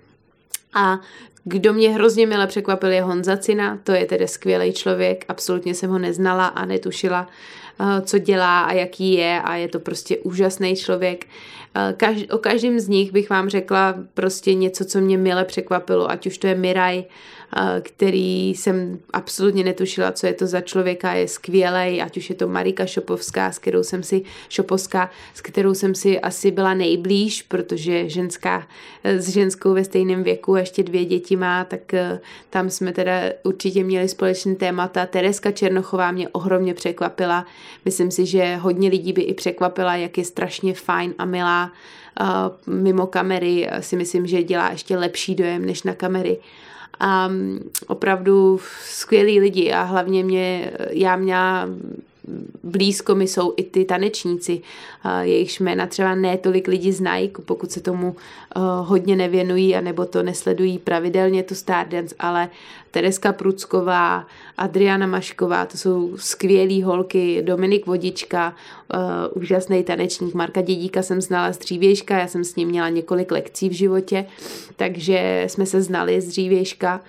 A 0.74 1.00
kdo 1.48 1.72
mě 1.72 1.90
hrozně 1.90 2.26
milé 2.26 2.46
překvapil 2.46 2.90
je 2.90 3.02
Honza 3.02 3.36
Cina, 3.36 3.78
to 3.84 3.92
je 3.92 4.06
tedy 4.06 4.28
skvělý 4.28 4.72
člověk, 4.72 5.24
absolutně 5.28 5.74
jsem 5.74 5.90
ho 5.90 5.98
neznala 5.98 6.46
a 6.46 6.64
netušila, 6.64 7.28
uh, 7.80 7.86
co 8.00 8.18
dělá 8.18 8.60
a 8.60 8.72
jaký 8.72 9.12
je 9.12 9.40
a 9.44 9.54
je 9.54 9.68
to 9.68 9.80
prostě 9.80 10.18
úžasný 10.18 10.76
člověk. 10.76 11.26
Kaž, 11.96 12.16
o 12.30 12.38
každém 12.38 12.80
z 12.80 12.88
nich 12.88 13.12
bych 13.12 13.30
vám 13.30 13.48
řekla 13.48 13.94
prostě 14.14 14.54
něco, 14.54 14.84
co 14.84 15.00
mě 15.00 15.18
mile 15.18 15.44
překvapilo, 15.44 16.10
ať 16.10 16.26
už 16.26 16.38
to 16.38 16.46
je 16.46 16.54
Miraj, 16.54 17.04
který 17.80 18.50
jsem 18.50 18.98
absolutně 19.12 19.64
netušila, 19.64 20.12
co 20.12 20.26
je 20.26 20.32
to 20.32 20.46
za 20.46 20.60
člověka, 20.60 21.12
je 21.12 21.28
skvělý, 21.28 22.02
ať 22.02 22.16
už 22.16 22.30
je 22.30 22.36
to 22.36 22.48
Marika 22.48 22.86
Šopovská, 22.86 23.52
s 23.52 23.58
kterou 23.58 23.82
jsem 23.82 24.02
si, 24.02 24.22
Šopovská, 24.48 25.10
s 25.34 25.40
kterou 25.40 25.74
jsem 25.74 25.94
si 25.94 26.20
asi 26.20 26.50
byla 26.50 26.74
nejblíž, 26.74 27.42
protože 27.42 28.08
ženská 28.08 28.66
s 29.04 29.28
ženskou 29.28 29.74
ve 29.74 29.84
stejném 29.84 30.22
věku 30.22 30.54
a 30.54 30.58
ještě 30.58 30.82
dvě 30.82 31.04
děti 31.04 31.36
má, 31.36 31.64
tak 31.64 31.94
eh, 31.94 32.20
tam 32.50 32.70
jsme 32.70 32.92
teda 32.92 33.12
určitě 33.42 33.84
měli 33.84 34.08
společný 34.08 34.56
témata. 34.56 35.06
Tereska 35.06 35.50
Černochová 35.50 36.12
mě 36.12 36.28
ohromně 36.28 36.74
překvapila. 36.74 37.46
Myslím 37.84 38.10
si, 38.10 38.26
že 38.26 38.56
hodně 38.56 38.88
lidí 38.88 39.12
by 39.12 39.22
i 39.22 39.34
překvapila, 39.34 39.96
jak 39.96 40.18
je 40.18 40.24
strašně 40.24 40.74
fajn 40.74 41.14
a 41.18 41.24
milá. 41.24 41.72
Mimo 42.66 43.06
kamery 43.06 43.70
si 43.80 43.96
myslím, 43.96 44.26
že 44.26 44.42
dělá 44.42 44.70
ještě 44.70 44.96
lepší 44.96 45.34
dojem 45.34 45.66
než 45.66 45.82
na 45.82 45.94
kamery 45.94 46.38
a 47.00 47.30
opravdu 47.86 48.60
skvělí 48.84 49.40
lidi 49.40 49.72
a 49.72 49.82
hlavně 49.82 50.24
mě, 50.24 50.70
já 50.90 51.16
měla 51.16 51.68
blízko 52.62 53.14
mi 53.14 53.28
jsou 53.28 53.54
i 53.56 53.62
ty 53.62 53.84
tanečníci, 53.84 54.60
jejichž 55.20 55.60
jména 55.60 55.86
třeba 55.86 56.14
ne 56.14 56.38
tolik 56.38 56.68
lidi 56.68 56.92
znají, 56.92 57.32
pokud 57.46 57.72
se 57.72 57.80
tomu 57.80 58.16
hodně 58.82 59.16
nevěnují 59.16 59.76
a 59.76 59.80
nebo 59.80 60.04
to 60.04 60.22
nesledují 60.22 60.78
pravidelně 60.78 61.42
tu 61.42 61.54
Stardance, 61.54 62.14
ale 62.18 62.48
Tereska 62.90 63.32
Prucková, 63.32 64.26
Adriana 64.58 65.06
Mašková, 65.06 65.66
to 65.66 65.76
jsou 65.76 66.16
skvělý 66.16 66.82
holky, 66.82 67.42
Dominik 67.42 67.86
Vodička, 67.86 68.54
úžasný 69.34 69.84
tanečník, 69.84 70.34
Marka 70.34 70.60
Dědíka 70.60 71.02
jsem 71.02 71.20
znala 71.20 71.52
z 71.52 71.58
dřívějška, 71.58 72.18
já 72.18 72.26
jsem 72.26 72.44
s 72.44 72.56
ním 72.56 72.68
měla 72.68 72.88
několik 72.88 73.30
lekcí 73.30 73.68
v 73.68 73.72
životě, 73.72 74.26
takže 74.76 75.44
jsme 75.46 75.66
se 75.66 75.82
znali 75.82 76.20
z 76.20 76.28
dřívějška 76.28 77.00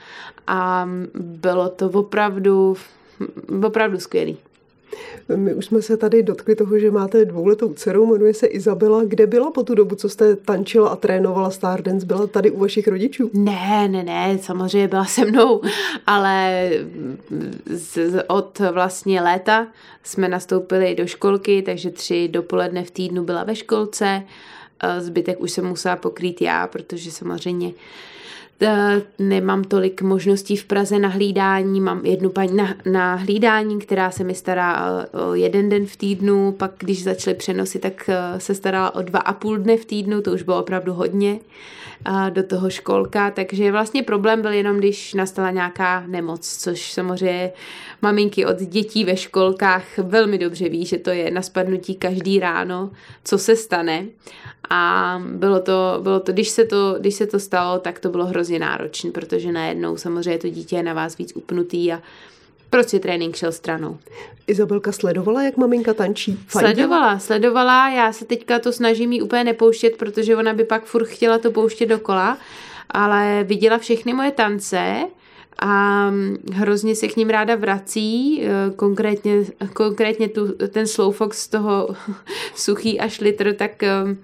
a 0.47 0.89
bylo 1.19 1.69
to 1.69 1.89
opravdu 1.89 2.77
opravdu 3.65 3.99
skvělý. 3.99 4.37
My 5.35 5.53
už 5.53 5.65
jsme 5.65 5.81
se 5.81 5.97
tady 5.97 6.23
dotkli 6.23 6.55
toho, 6.55 6.79
že 6.79 6.91
máte 6.91 7.25
dvouletou 7.25 7.73
dceru, 7.73 8.05
jmenuje 8.05 8.33
se 8.33 8.47
Izabela. 8.47 9.03
Kde 9.03 9.27
byla 9.27 9.51
po 9.51 9.63
tu 9.63 9.75
dobu, 9.75 9.95
co 9.95 10.09
jste 10.09 10.35
tančila 10.35 10.89
a 10.89 10.95
trénovala 10.95 11.49
Stardance? 11.51 12.05
Byla 12.05 12.27
tady 12.27 12.51
u 12.51 12.59
vašich 12.59 12.87
rodičů? 12.87 13.29
Ne, 13.33 13.87
ne, 13.87 14.03
ne, 14.03 14.37
samozřejmě 14.41 14.87
byla 14.87 15.05
se 15.05 15.25
mnou, 15.25 15.61
ale 16.07 16.69
z, 17.65 18.23
od 18.27 18.59
vlastně 18.59 19.21
léta 19.21 19.67
jsme 20.03 20.27
nastoupili 20.27 20.95
do 20.95 21.07
školky, 21.07 21.61
takže 21.61 21.89
tři 21.89 22.27
dopoledne 22.27 22.83
v 22.83 22.91
týdnu 22.91 23.23
byla 23.23 23.43
ve 23.43 23.55
školce, 23.55 24.23
zbytek 24.99 25.41
už 25.41 25.51
jsem 25.51 25.65
musela 25.65 25.95
pokrýt 25.95 26.41
já, 26.41 26.67
protože 26.67 27.11
samozřejmě 27.11 27.71
nemám 29.19 29.63
tolik 29.63 30.01
možností 30.01 30.55
v 30.55 30.65
Praze 30.65 30.99
na 30.99 31.09
hlídání, 31.09 31.81
mám 31.81 32.05
jednu 32.05 32.29
paní 32.29 32.55
na, 32.55 32.75
na 32.91 33.15
hlídání, 33.15 33.79
která 33.79 34.11
se 34.11 34.23
mi 34.23 34.35
stará 34.35 34.89
eh, 35.13 35.17
o 35.17 35.33
jeden 35.33 35.69
den 35.69 35.85
v 35.85 35.95
týdnu, 35.95 36.51
pak 36.51 36.71
když 36.77 37.03
začaly 37.03 37.35
přenosy, 37.35 37.79
tak 37.79 38.09
eh, 38.09 38.39
se 38.39 38.55
starala 38.55 38.95
o 38.95 39.01
dva 39.01 39.19
a 39.19 39.33
půl 39.33 39.57
dne 39.57 39.77
v 39.77 39.85
týdnu, 39.85 40.21
to 40.21 40.31
už 40.31 40.43
bylo 40.43 40.59
opravdu 40.59 40.93
hodně 40.93 41.39
do 42.29 42.43
toho 42.43 42.69
školka, 42.69 43.31
takže 43.31 43.71
vlastně 43.71 44.03
problém 44.03 44.41
byl 44.41 44.51
jenom, 44.51 44.77
když 44.77 45.13
nastala 45.13 45.51
nějaká 45.51 46.03
nemoc, 46.07 46.57
což 46.57 46.91
samozřejmě 46.91 47.51
maminky 48.01 48.45
od 48.45 48.57
dětí 48.57 49.05
ve 49.05 49.17
školkách 49.17 49.97
velmi 49.97 50.37
dobře 50.37 50.69
ví, 50.69 50.85
že 50.85 50.97
to 50.97 51.09
je 51.09 51.31
na 51.31 51.41
spadnutí 51.41 51.95
každý 51.95 52.39
ráno, 52.39 52.91
co 53.23 53.37
se 53.37 53.55
stane. 53.55 54.05
A 54.69 55.21
bylo 55.25 55.59
to, 55.59 55.99
bylo 56.01 56.19
to, 56.19 56.31
když 56.31 56.49
se 56.49 56.65
to, 56.65 56.95
když 56.99 57.15
se 57.15 57.27
to 57.27 57.39
stalo, 57.39 57.79
tak 57.79 57.99
to 57.99 58.09
bylo 58.09 58.25
hrozně 58.25 58.48
náročné, 58.57 59.11
protože 59.11 59.51
najednou 59.51 59.97
samozřejmě 59.97 60.37
to 60.37 60.49
dítě 60.49 60.75
je 60.75 60.83
na 60.83 60.93
vás 60.93 61.17
víc 61.17 61.31
upnutý 61.35 61.93
a 61.93 62.01
prostě 62.69 62.99
trénink 62.99 63.35
šel 63.35 63.51
stranou. 63.51 63.97
Izabelka 64.47 64.91
sledovala, 64.91 65.43
jak 65.43 65.57
maminka 65.57 65.93
tančí? 65.93 66.39
Fandila? 66.47 66.73
Sledovala, 66.73 67.19
sledovala. 67.19 67.89
Já 67.89 68.13
se 68.13 68.25
teďka 68.25 68.59
to 68.59 68.71
snažím 68.71 69.13
jí 69.13 69.21
úplně 69.21 69.43
nepouštět, 69.43 69.97
protože 69.97 70.35
ona 70.35 70.53
by 70.53 70.63
pak 70.63 70.85
furt 70.85 71.05
chtěla 71.05 71.37
to 71.37 71.51
pouštět 71.51 71.85
dokola, 71.85 72.37
ale 72.89 73.43
viděla 73.43 73.77
všechny 73.77 74.13
moje 74.13 74.31
tance 74.31 75.07
a 75.61 76.11
hrozně 76.53 76.95
se 76.95 77.07
k 77.07 77.15
ním 77.15 77.29
ráda 77.29 77.55
vrací, 77.55 78.41
eh, 78.43 78.71
konkrétně, 78.75 79.45
konkrétně 79.73 80.29
tu, 80.29 80.53
ten 80.67 80.87
Slowfox 80.87 81.39
z 81.39 81.47
toho 81.47 81.95
suchý 82.55 82.99
až 82.99 83.19
litr, 83.19 83.53
tak 83.53 83.83
eh, 83.83 84.15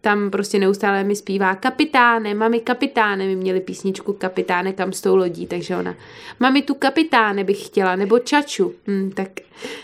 tam 0.00 0.30
prostě 0.30 0.58
neustále 0.58 1.04
mi 1.04 1.16
zpívá 1.16 1.54
kapitáne, 1.54 2.34
mami 2.34 2.60
kapitáne, 2.60 3.26
my 3.26 3.36
měli 3.36 3.60
písničku 3.60 4.12
kapitáne 4.12 4.72
kam 4.72 4.92
s 4.92 5.00
tou 5.00 5.16
lodí, 5.16 5.46
takže 5.46 5.76
ona, 5.76 5.94
mami 6.40 6.62
tu 6.62 6.74
kapitáne 6.74 7.44
bych 7.44 7.66
chtěla, 7.66 7.96
nebo 7.96 8.18
čaču, 8.18 8.74
hm, 8.86 9.10
tak, 9.14 9.28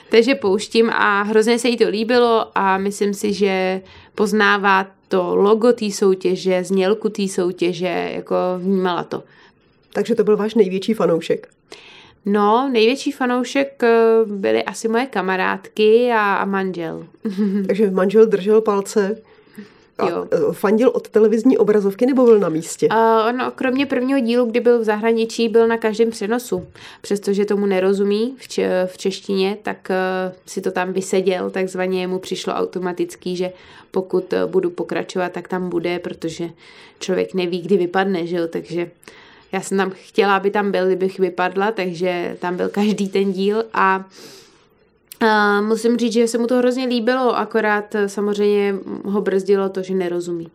takže 0.08 0.34
pouštím 0.34 0.90
a 0.90 1.22
hrozně 1.22 1.58
se 1.58 1.68
jí 1.68 1.76
to 1.76 1.88
líbilo 1.88 2.50
a 2.54 2.78
myslím 2.78 3.14
si, 3.14 3.32
že 3.32 3.80
poznává 4.14 4.86
to 5.08 5.36
logo 5.36 5.72
té 5.72 5.90
soutěže, 5.90 6.64
znělku 6.64 7.08
té 7.08 7.28
soutěže, 7.28 8.10
jako 8.14 8.36
vnímala 8.58 9.04
to. 9.04 9.22
Takže 9.92 10.14
to 10.14 10.24
byl 10.24 10.36
váš 10.36 10.54
největší 10.54 10.94
fanoušek? 10.94 11.48
No, 12.26 12.70
největší 12.72 13.12
fanoušek 13.12 13.82
eh, 13.82 13.96
byly 14.26 14.64
asi 14.64 14.88
moje 14.88 15.06
kamarádky 15.06 16.10
a, 16.12 16.34
a 16.34 16.44
manžel. 16.44 17.06
Takže 17.66 17.90
manžel 17.90 18.26
držel 18.26 18.60
palce 18.60 19.16
jo. 20.02 20.26
E, 20.50 20.52
fandil 20.52 20.88
od 20.94 21.08
televizní 21.08 21.58
obrazovky 21.58 22.06
nebo 22.06 22.24
byl 22.24 22.38
na 22.38 22.48
místě? 22.48 22.88
Uh, 22.88 23.32
no, 23.32 23.50
kromě 23.50 23.86
prvního 23.86 24.20
dílu, 24.20 24.46
kdy 24.46 24.60
byl 24.60 24.78
v 24.78 24.84
zahraničí, 24.84 25.48
byl 25.48 25.68
na 25.68 25.76
každém 25.76 26.10
přenosu. 26.10 26.66
Přestože 27.00 27.44
tomu 27.44 27.66
nerozumí 27.66 28.34
v, 28.38 28.48
če- 28.48 28.86
v 28.86 28.98
češtině, 28.98 29.58
tak 29.62 29.90
uh, 29.90 30.34
si 30.46 30.60
to 30.60 30.70
tam 30.70 30.92
vyseděl, 30.92 31.50
takzvaně 31.50 32.06
mu 32.06 32.18
přišlo 32.18 32.52
automaticky, 32.52 33.36
že 33.36 33.52
pokud 33.90 34.32
uh, 34.32 34.50
budu 34.50 34.70
pokračovat, 34.70 35.32
tak 35.32 35.48
tam 35.48 35.68
bude, 35.68 35.98
protože 35.98 36.50
člověk 36.98 37.34
neví, 37.34 37.62
kdy 37.62 37.76
vypadne, 37.76 38.26
že 38.26 38.36
jo? 38.36 38.48
takže 38.48 38.90
já 39.52 39.60
jsem 39.60 39.78
tam 39.78 39.90
chtěla, 39.90 40.36
aby 40.36 40.50
tam 40.50 40.72
byl, 40.72 40.86
kdybych 40.86 41.18
vypadla, 41.18 41.72
takže 41.72 42.36
tam 42.40 42.56
byl 42.56 42.68
každý 42.68 43.08
ten 43.08 43.32
díl 43.32 43.64
a 43.72 43.96
uh, 43.98 44.04
a 45.20 45.60
musím 45.60 45.96
říct, 45.96 46.12
že 46.12 46.28
se 46.28 46.38
mu 46.38 46.46
to 46.46 46.56
hrozně 46.56 46.86
líbilo, 46.86 47.36
akorát 47.36 47.94
eh, 47.94 48.08
samozřejmě 48.08 48.74
ho 49.04 49.20
brzdilo 49.20 49.68
to, 49.68 49.82
že 49.82 49.94
nerozumí. 49.94 50.50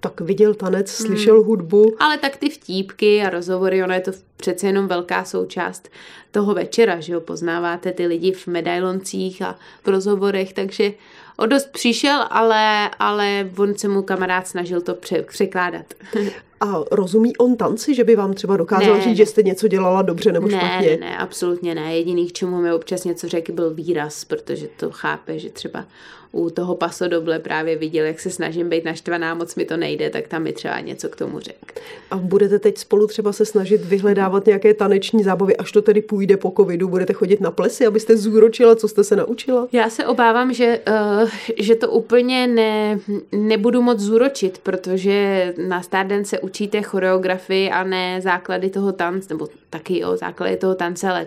Tak 0.00 0.20
viděl 0.20 0.54
tanec, 0.54 1.00
hmm. 1.00 1.06
slyšel 1.06 1.34
hmm. 1.34 1.44
hudbu. 1.44 1.96
Ale 1.98 2.18
tak 2.18 2.36
ty 2.36 2.50
vtípky 2.50 3.22
a 3.22 3.30
rozhovory, 3.30 3.82
ono 3.82 3.94
je 3.94 4.00
to 4.00 4.10
přece 4.36 4.66
jenom 4.66 4.86
velká 4.86 5.24
součást 5.24 5.88
toho 6.30 6.54
večera, 6.54 7.00
že 7.00 7.12
jo, 7.12 7.20
poznáváte 7.20 7.92
ty 7.92 8.06
lidi 8.06 8.32
v 8.32 8.46
medailoncích 8.46 9.42
a 9.42 9.58
v 9.84 9.88
rozhovorech, 9.88 10.52
takže 10.52 10.92
o 11.36 11.46
dost 11.46 11.72
přišel, 11.72 12.24
ale, 12.30 12.90
ale 12.98 13.50
on 13.58 13.74
se 13.74 13.88
mu 13.88 14.02
kamarád 14.02 14.48
snažil 14.48 14.80
to 14.80 14.94
pře- 14.94 15.22
překládat. 15.22 15.94
A 16.60 16.80
rozumí 16.92 17.36
on 17.36 17.56
tanci, 17.56 17.94
že 17.94 18.04
by 18.04 18.16
vám 18.16 18.34
třeba 18.34 18.56
dokázal 18.56 18.94
ne, 18.94 19.02
říct, 19.02 19.16
že 19.16 19.26
jste 19.26 19.42
něco 19.42 19.68
dělala 19.68 20.02
dobře 20.02 20.32
nebo 20.32 20.48
ne, 20.48 20.58
špatně? 20.58 20.90
Ne, 20.90 20.96
ne, 20.96 21.18
absolutně 21.18 21.74
ne. 21.74 21.96
Jediný, 21.96 22.26
k 22.28 22.32
čemu 22.32 22.60
mi 22.60 22.72
občas 22.72 23.04
něco 23.04 23.28
řekl, 23.28 23.52
byl 23.52 23.74
výraz, 23.74 24.24
protože 24.24 24.68
to 24.76 24.90
chápe, 24.90 25.38
že 25.38 25.50
třeba 25.50 25.84
u 26.32 26.50
toho 26.50 26.74
pasodoble 26.74 27.38
právě 27.38 27.76
viděl, 27.76 28.06
jak 28.06 28.20
se 28.20 28.30
snažím 28.30 28.68
být 28.68 28.84
naštvaná, 28.84 29.34
moc 29.34 29.54
mi 29.54 29.64
to 29.64 29.76
nejde, 29.76 30.10
tak 30.10 30.28
tam 30.28 30.42
mi 30.42 30.52
třeba 30.52 30.80
něco 30.80 31.08
k 31.08 31.16
tomu 31.16 31.40
řek. 31.40 31.80
A 32.10 32.16
budete 32.16 32.58
teď 32.58 32.78
spolu 32.78 33.06
třeba 33.06 33.32
se 33.32 33.44
snažit 33.44 33.84
vyhledávat 33.84 34.46
nějaké 34.46 34.74
taneční 34.74 35.22
zábavy, 35.22 35.56
až 35.56 35.72
to 35.72 35.82
tedy 35.82 36.02
půjde 36.02 36.36
po 36.36 36.52
covidu, 36.56 36.88
budete 36.88 37.12
chodit 37.12 37.40
na 37.40 37.50
plesy, 37.50 37.86
abyste 37.86 38.16
zúročila, 38.16 38.76
co 38.76 38.88
jste 38.88 39.04
se 39.04 39.16
naučila? 39.16 39.68
Já 39.72 39.90
se 39.90 40.06
obávám, 40.06 40.52
že, 40.52 40.80
uh, 41.22 41.28
že 41.58 41.74
to 41.74 41.90
úplně 41.90 42.46
ne, 42.46 42.98
nebudu 43.32 43.82
moc 43.82 44.00
zúročit, 44.00 44.58
protože 44.58 45.54
na 45.68 45.82
Stardance 45.82 46.30
se 46.30 46.38
učíte 46.38 46.82
choreografii 46.82 47.70
a 47.70 47.84
ne 47.84 48.20
základy 48.20 48.70
toho 48.70 48.92
tance, 48.92 49.34
nebo 49.34 49.48
taky 49.70 50.04
o 50.04 50.16
základy 50.16 50.56
toho 50.56 50.74
tance, 50.74 51.08
ale 51.08 51.26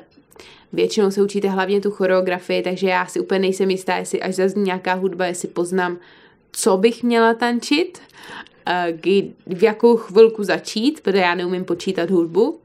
většinou 0.74 1.12
se 1.12 1.22
učíte 1.22 1.50
hlavně 1.50 1.82
tu 1.82 1.92
choreografii, 1.92 2.62
takže 2.62 2.90
já 2.90 3.06
si 3.06 3.20
úplně 3.20 3.40
nejsem 3.40 3.70
jistá, 3.70 3.96
jestli 3.98 4.22
až 4.22 4.36
zazní 4.36 4.64
nějaká 4.64 4.94
hudba, 4.94 5.26
jestli 5.26 5.48
poznám, 5.48 5.98
co 6.52 6.78
bych 6.78 7.04
měla 7.04 7.34
tančit, 7.34 8.02
v 9.48 9.64
jakou 9.64 9.98
chvilku 9.98 10.44
začít, 10.44 11.02
protože 11.02 11.18
já 11.18 11.36
neumím 11.36 11.66
počítat 11.66 12.10
hudbu. 12.10 12.60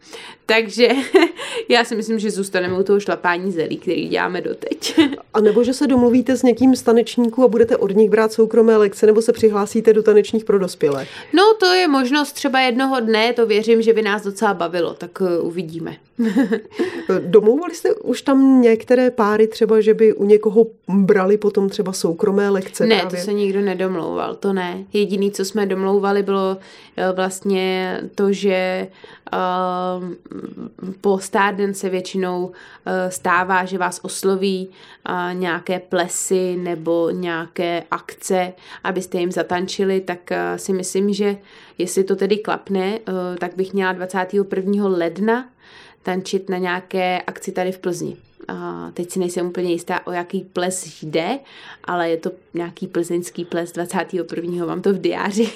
Takže 0.46 0.88
já 1.68 1.84
si 1.84 1.96
myslím, 1.96 2.18
že 2.18 2.30
zůstaneme 2.30 2.78
u 2.78 2.82
toho 2.82 3.00
šlapání 3.00 3.52
zelí, 3.52 3.76
který 3.76 4.08
děláme 4.08 4.40
doteď. 4.40 5.00
A 5.34 5.40
nebo 5.40 5.64
že 5.64 5.72
se 5.72 5.86
domluvíte 5.86 6.36
s 6.36 6.42
někým 6.42 6.76
z 6.76 6.82
tanečníků 6.82 7.44
a 7.44 7.48
budete 7.48 7.76
od 7.76 7.96
nich 7.96 8.10
brát 8.10 8.32
soukromé 8.32 8.76
lekce, 8.76 9.06
nebo 9.06 9.22
se 9.22 9.32
přihlásíte 9.32 9.92
do 9.92 10.02
tanečních 10.02 10.44
pro 10.44 10.58
dospělé? 10.58 11.06
No, 11.32 11.42
to 11.60 11.66
je 11.66 11.88
možnost 11.88 12.32
třeba 12.32 12.60
jednoho 12.60 13.00
dne, 13.00 13.32
to 13.32 13.46
věřím, 13.46 13.82
že 13.82 13.92
by 13.92 14.02
nás 14.02 14.22
docela 14.22 14.54
bavilo, 14.54 14.94
tak 14.94 15.20
uh, 15.20 15.46
uvidíme. 15.46 15.96
Domlouvali 17.26 17.74
jste 17.74 17.94
už 17.94 18.22
tam 18.22 18.62
některé 18.62 19.10
páry 19.10 19.46
třeba, 19.46 19.80
že 19.80 19.94
by 19.94 20.12
u 20.14 20.24
někoho 20.24 20.66
brali 20.88 21.36
potom 21.36 21.68
třeba 21.68 21.92
soukromé 21.92 22.50
lekce? 22.50 22.86
Ne, 22.86 22.96
právě? 22.96 23.18
to 23.18 23.24
se 23.24 23.32
nikdo 23.32 23.60
nedomlouval, 23.60 24.34
to 24.34 24.52
ne. 24.52 24.84
Jediný, 24.92 25.30
co 25.30 25.43
jsme 25.44 25.66
domlouvali, 25.66 26.22
bylo 26.22 26.56
eh, 26.96 27.12
vlastně 27.12 28.00
to, 28.14 28.32
že 28.32 28.88
uh, 29.32 30.94
po 31.00 31.18
Starden 31.18 31.74
se 31.74 31.88
většinou 31.88 32.46
uh, 32.46 32.52
stává, 33.08 33.64
že 33.64 33.78
vás 33.78 34.00
osloví 34.02 34.70
nějaké 35.32 35.78
plesy 35.78 36.56
nebo 36.56 37.10
nějaké 37.10 37.82
akce, 37.90 38.52
abyste 38.84 39.18
jim 39.18 39.32
zatančili, 39.32 40.00
tak 40.00 40.18
si 40.56 40.72
myslím, 40.72 41.12
že 41.12 41.36
jestli 41.78 42.04
to 42.04 42.16
tedy 42.16 42.36
klapne, 42.36 42.98
tak 43.38 43.56
bych 43.56 43.72
měla 43.72 43.92
21. 43.92 44.88
ledna 44.88 45.48
tančit 46.02 46.48
na 46.48 46.58
nějaké 46.58 47.22
akci 47.22 47.52
tady 47.52 47.72
v 47.72 47.78
Plzni. 47.78 48.16
A 48.48 48.90
teď 48.94 49.10
si 49.10 49.18
nejsem 49.18 49.46
úplně 49.46 49.72
jistá, 49.72 50.06
o 50.06 50.12
jaký 50.12 50.40
ples 50.52 51.02
jde, 51.02 51.38
ale 51.84 52.10
je 52.10 52.16
to 52.16 52.30
nějaký 52.54 52.86
plzeňský 52.86 53.44
ples 53.44 53.72
21. 53.72 54.66
mám 54.66 54.82
to 54.82 54.92
v 54.92 55.00
diáři. 55.00 55.48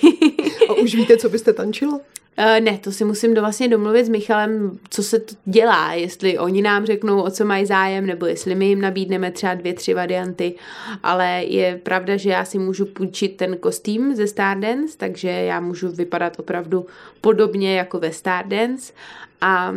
A 0.68 0.72
už 0.72 0.94
víte, 0.94 1.16
co 1.16 1.28
byste 1.28 1.52
tančila? 1.52 2.00
Uh, 2.38 2.60
ne, 2.60 2.78
to 2.78 2.92
si 2.92 3.04
musím 3.04 3.34
do 3.34 3.40
vlastně 3.40 3.68
domluvit 3.68 4.04
s 4.04 4.08
Michalem, 4.08 4.78
co 4.90 5.02
se 5.02 5.18
to 5.18 5.34
dělá, 5.44 5.92
jestli 5.92 6.38
oni 6.38 6.62
nám 6.62 6.86
řeknou, 6.86 7.22
o 7.22 7.30
co 7.30 7.44
mají 7.44 7.66
zájem, 7.66 8.06
nebo 8.06 8.26
jestli 8.26 8.54
my 8.54 8.66
jim 8.66 8.80
nabídneme 8.80 9.30
třeba 9.30 9.54
dvě, 9.54 9.74
tři 9.74 9.94
varianty, 9.94 10.54
ale 11.02 11.44
je 11.44 11.80
pravda, 11.82 12.16
že 12.16 12.30
já 12.30 12.44
si 12.44 12.58
můžu 12.58 12.86
půjčit 12.86 13.36
ten 13.36 13.56
kostým 13.56 14.16
ze 14.16 14.26
Stardance, 14.26 14.98
takže 14.98 15.28
já 15.28 15.60
můžu 15.60 15.88
vypadat 15.88 16.38
opravdu 16.38 16.86
podobně 17.20 17.76
jako 17.76 17.98
ve 17.98 18.12
Stardance 18.12 18.92
a 19.40 19.74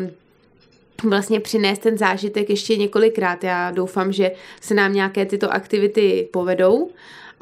vlastně 1.03 1.39
přinést 1.39 1.79
ten 1.79 1.97
zážitek 1.97 2.49
ještě 2.49 2.77
několikrát. 2.77 3.43
Já 3.43 3.71
doufám, 3.71 4.11
že 4.11 4.31
se 4.61 4.73
nám 4.73 4.93
nějaké 4.93 5.25
tyto 5.25 5.53
aktivity 5.53 6.27
povedou 6.31 6.89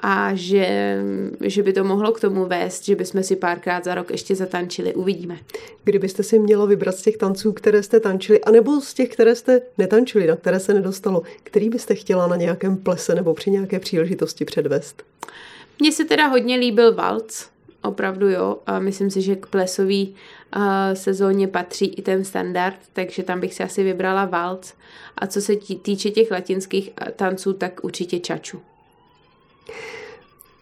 a 0.04 0.32
že, 0.34 0.98
že 1.42 1.64
by 1.64 1.74
to 1.74 1.84
mohlo 1.84 2.12
k 2.12 2.20
tomu 2.20 2.46
vést, 2.46 2.86
že 2.86 2.96
bychom 2.96 3.24
si 3.24 3.36
párkrát 3.36 3.84
za 3.84 3.96
rok 3.96 4.12
ještě 4.12 4.36
zatančili. 4.36 4.94
Uvidíme. 4.94 5.38
Kdybyste 5.84 6.24
si 6.24 6.40
měla 6.40 6.66
vybrat 6.66 6.96
z 6.96 7.02
těch 7.02 7.18
tanců, 7.18 7.54
které 7.54 7.84
jste 7.84 8.00
tančili, 8.00 8.42
anebo 8.42 8.82
z 8.82 8.94
těch, 8.94 9.10
které 9.10 9.36
jste 9.36 9.62
netančili, 9.78 10.28
na 10.28 10.36
které 10.36 10.60
se 10.60 10.74
nedostalo, 10.74 11.22
který 11.44 11.70
byste 11.70 11.96
chtěla 11.96 12.28
na 12.28 12.36
nějakém 12.36 12.78
plese 12.78 13.16
nebo 13.16 13.34
při 13.34 13.52
nějaké 13.52 13.80
příležitosti 13.80 14.46
předvést? 14.46 15.04
Mně 15.80 15.92
se 15.92 16.06
teda 16.06 16.28
hodně 16.28 16.58
líbil 16.58 16.94
Valc, 16.94 17.46
opravdu 17.84 18.30
jo. 18.30 18.58
A 18.66 18.80
myslím 18.80 19.10
si, 19.12 19.22
že 19.22 19.36
k 19.36 19.46
plesový 19.46 20.16
uh, 20.56 20.64
sezóně 20.94 21.48
patří 21.48 21.86
i 21.86 22.02
ten 22.02 22.24
standard, 22.24 22.76
takže 22.94 23.24
tam 23.24 23.40
bych 23.40 23.54
si 23.54 23.64
asi 23.64 23.84
vybrala 23.84 24.26
Valc. 24.26 24.74
A 25.18 25.28
co 25.28 25.42
se 25.42 25.56
týče 25.56 26.10
těch 26.10 26.32
latinských 26.32 26.90
tanců, 27.16 27.54
tak 27.54 27.84
určitě 27.84 28.20
čaču. 28.20 28.62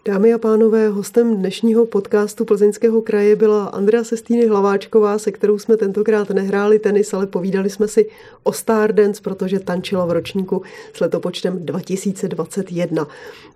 Dámy 0.08 0.34
a 0.34 0.38
pánové, 0.38 0.89
hostem 0.89 1.38
dnešního 1.38 1.86
podcastu 1.86 2.45
Plzeňského 2.45 3.01
kraje 3.01 3.36
byla 3.36 3.66
Andrea 3.66 4.03
Sestýny 4.03 4.47
Hlaváčková, 4.47 5.20
se 5.20 5.32
kterou 5.32 5.60
jsme 5.60 5.78
tentokrát 5.78 6.30
nehráli 6.30 6.80
tenis, 6.80 7.14
ale 7.14 7.28
povídali 7.28 7.70
jsme 7.70 7.88
si 7.88 8.10
o 8.43 8.53
Stardance, 8.53 9.22
protože 9.22 9.60
tančila 9.60 10.05
v 10.05 10.12
ročníku 10.12 10.62
s 10.93 10.99
letopočtem 10.99 11.66
2021. 11.66 13.08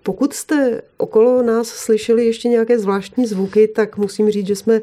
Pokud 0.02 0.32
jste 0.32 0.82
okolo 0.96 1.42
nás 1.42 1.68
slyšeli 1.68 2.26
ještě 2.26 2.48
nějaké 2.48 2.78
zvláštní 2.78 3.26
zvuky, 3.26 3.68
tak 3.68 3.96
musím 3.96 4.30
říct, 4.30 4.46
že 4.46 4.56
jsme 4.56 4.80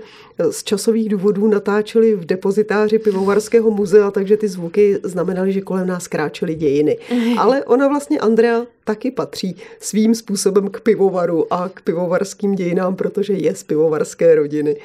z 0.52 0.64
časových 0.64 1.10
důvodů 1.10 1.48
natáčeli 1.48 2.16
v 2.16 2.26
depozitáři 2.26 3.00
Pivovarského 3.00 3.72
muzea, 3.72 4.12
takže 4.12 4.38
ty 4.38 4.48
zvuky 4.48 5.00
znamenaly, 5.04 5.54
že 5.54 5.62
kolem 5.62 5.88
nás 5.88 6.08
kráčely 6.08 6.56
dějiny. 6.56 6.98
Ale 7.38 7.66
ona 7.66 7.88
vlastně, 7.88 8.20
Andrea, 8.20 8.66
taky 8.84 9.12
patří 9.12 9.56
svým 9.80 10.16
způsobem 10.16 10.68
k 10.70 10.82
pivovaru 10.82 11.54
a 11.60 11.70
k 11.70 11.82
pivovarským 11.82 12.55
dějinám, 12.55 12.95
protože 12.95 13.34
je 13.34 13.55
z 13.55 13.64
pivovarské 13.64 14.36
rodiny. 14.36 14.76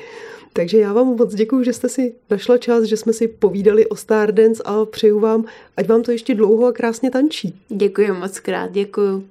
Takže 0.52 0.78
já 0.78 0.92
vám 0.92 1.06
moc 1.06 1.34
děkuji, 1.34 1.62
že 1.64 1.72
jste 1.72 1.88
si 1.88 2.14
našla 2.30 2.58
čas, 2.58 2.84
že 2.84 2.96
jsme 2.96 3.12
si 3.12 3.28
povídali 3.28 3.86
o 3.86 3.96
Stardance 3.96 4.62
a 4.64 4.84
přeju 4.84 5.20
vám, 5.20 5.44
ať 5.76 5.88
vám 5.88 6.02
to 6.02 6.10
ještě 6.10 6.34
dlouho 6.34 6.66
a 6.66 6.72
krásně 6.72 7.10
tančí. 7.10 7.60
Děkuji 7.68 8.12
moc 8.12 8.40
krát, 8.40 8.72
děkuji. 8.72 9.24